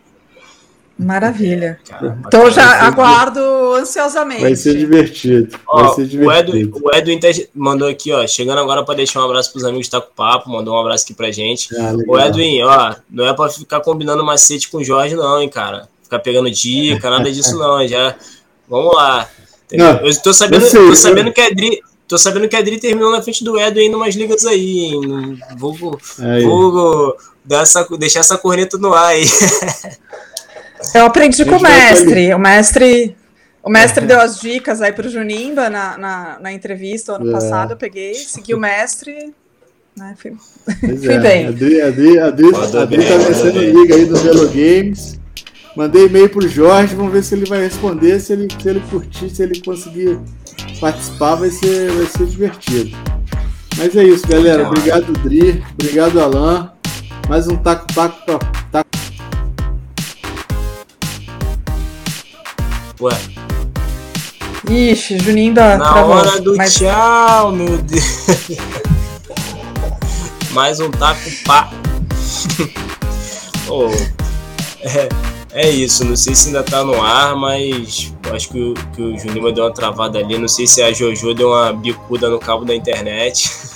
Maravilha. 0.96 1.78
Cara, 1.88 2.18
então 2.24 2.48
já 2.50 2.86
aguardo 2.86 3.40
ansiosamente. 3.74 4.42
Vai 4.42 4.54
ser 4.54 4.76
divertido. 4.76 5.58
Ó, 5.66 5.82
vai 5.82 5.94
ser 5.94 6.06
divertido. 6.06 6.52
O 6.52 6.94
Edwin, 6.94 7.20
o 7.20 7.20
Edwin 7.26 7.48
mandou 7.52 7.88
aqui, 7.88 8.12
ó, 8.12 8.24
chegando 8.28 8.60
agora 8.60 8.84
para 8.84 8.94
deixar 8.94 9.20
um 9.20 9.24
abraço 9.24 9.50
para 9.50 9.58
os 9.58 9.64
amigos 9.64 9.88
tá 9.88 10.00
com 10.00 10.12
papo, 10.14 10.48
mandou 10.48 10.74
um 10.74 10.80
abraço 10.80 11.04
aqui 11.04 11.12
pra 11.12 11.32
gente. 11.32 11.74
Ah, 11.76 11.94
o 12.06 12.18
Edwin, 12.18 12.62
ó, 12.62 12.94
não 13.10 13.26
é 13.26 13.34
para 13.34 13.50
ficar 13.50 13.80
combinando 13.80 14.24
macete 14.24 14.70
com 14.70 14.78
o 14.78 14.84
Jorge 14.84 15.16
não, 15.16 15.42
hein, 15.42 15.48
cara. 15.48 15.88
Ficar 16.04 16.20
pegando 16.20 16.48
dica, 16.48 17.10
nada 17.10 17.30
disso 17.30 17.58
não, 17.58 17.86
já. 17.88 18.14
Vamos 18.68 18.94
lá. 18.94 19.28
Não, 19.72 19.96
eu 19.96 20.22
tô 20.22 20.32
sabendo, 20.32 20.64
eu 20.64 20.70
sei, 20.70 20.86
tô 20.86 20.94
sabendo 20.94 21.28
eu... 21.30 21.32
que 21.32 21.40
a 21.40 21.46
Adri, 21.46 21.80
tô 22.06 22.16
sabendo 22.16 22.48
que 22.48 22.54
a 22.54 22.60
Adri 22.60 22.78
terminou 22.78 23.10
na 23.10 23.20
frente 23.20 23.42
do 23.42 23.58
Edwin 23.58 23.86
em 23.86 23.94
umas 23.94 24.14
ligas 24.14 24.46
aí, 24.46 24.84
hein. 24.84 25.38
Vou, 25.58 25.74
vou 25.74 27.16
dar 27.44 27.62
essa, 27.62 27.84
deixar 27.98 28.20
essa 28.20 28.38
corneta 28.38 28.78
no 28.78 28.94
ar 28.94 29.06
aí. 29.06 29.24
Eu 30.94 31.06
aprendi 31.06 31.44
com 31.44 31.56
o 31.56 31.62
mestre. 31.62 32.34
O 32.34 32.38
mestre, 32.38 33.16
o 33.62 33.70
mestre 33.70 34.06
deu 34.06 34.20
as 34.20 34.40
dicas 34.40 34.82
aí 34.82 34.92
para 34.92 35.06
o 35.06 35.10
Junimba 35.10 35.70
na, 35.70 35.96
na, 35.96 36.38
na, 36.40 36.52
entrevista 36.52 37.12
ano 37.12 37.30
é. 37.30 37.32
passado. 37.32 37.72
Eu 37.72 37.76
peguei, 37.76 38.14
segui 38.14 38.54
o 38.54 38.58
mestre. 38.58 39.32
Né, 39.96 40.14
fui, 40.18 40.32
fui 40.80 41.14
é. 41.14 41.18
bem. 41.18 41.46
A 41.46 41.48
Adri, 41.50 41.80
Adri, 41.80 42.18
a 42.18 42.26
Adri, 42.26 42.46
Adri 42.76 43.04
tá 43.06 43.16
vencendo 43.16 43.60
liga 43.60 43.94
aí 43.94 44.04
do 44.06 44.16
Velo 44.16 44.48
Games. 44.48 45.18
Mandei 45.76 46.06
e-mail 46.06 46.28
pro 46.28 46.48
Jorge, 46.48 46.94
vamos 46.94 47.12
ver 47.12 47.24
se 47.24 47.34
ele 47.34 47.46
vai 47.46 47.60
responder, 47.60 48.20
se 48.20 48.32
ele, 48.32 48.48
se 48.60 48.68
ele 48.68 48.80
curtir, 48.88 49.28
se 49.28 49.42
ele 49.42 49.60
conseguir 49.60 50.20
participar, 50.80 51.34
vai 51.34 51.50
ser, 51.50 51.90
vai 51.90 52.06
ser 52.06 52.26
divertido. 52.26 52.96
Mas 53.76 53.96
é 53.96 54.04
isso, 54.04 54.26
galera. 54.28 54.68
Obrigado, 54.68 55.12
Dri. 55.14 55.64
Obrigado, 55.72 56.20
Alan. 56.20 56.72
Mais 57.28 57.48
um 57.48 57.56
taco, 57.56 57.86
taco, 57.92 58.38
Ué. 63.04 63.12
Ixi, 64.70 65.18
Juninho 65.18 65.52
da. 65.52 65.76
Na 65.76 65.92
travou, 65.92 66.16
hora 66.16 66.40
do 66.40 66.56
mas... 66.56 66.72
tchau, 66.72 67.52
meu 67.52 67.76
Deus. 67.76 68.02
Mais 70.52 70.80
um 70.80 70.90
taco 70.90 71.20
pá. 71.44 71.70
oh, 73.68 73.90
é, 74.80 75.08
é, 75.52 75.68
isso, 75.68 76.02
não 76.06 76.16
sei 76.16 76.34
se 76.34 76.46
ainda 76.46 76.62
tá 76.62 76.82
no 76.82 76.98
ar, 76.98 77.36
mas 77.36 78.10
acho 78.32 78.48
que 78.48 78.58
o, 78.58 78.74
que 78.94 79.02
o 79.02 79.18
Juninho 79.18 79.52
deu 79.52 79.64
uma 79.64 79.74
travada 79.74 80.18
ali. 80.18 80.38
Não 80.38 80.48
sei 80.48 80.66
se 80.66 80.80
a 80.82 80.90
Jojo 80.90 81.34
deu 81.34 81.48
uma 81.50 81.74
bicuda 81.74 82.30
no 82.30 82.38
cabo 82.38 82.64
da 82.64 82.74
internet. 82.74 83.50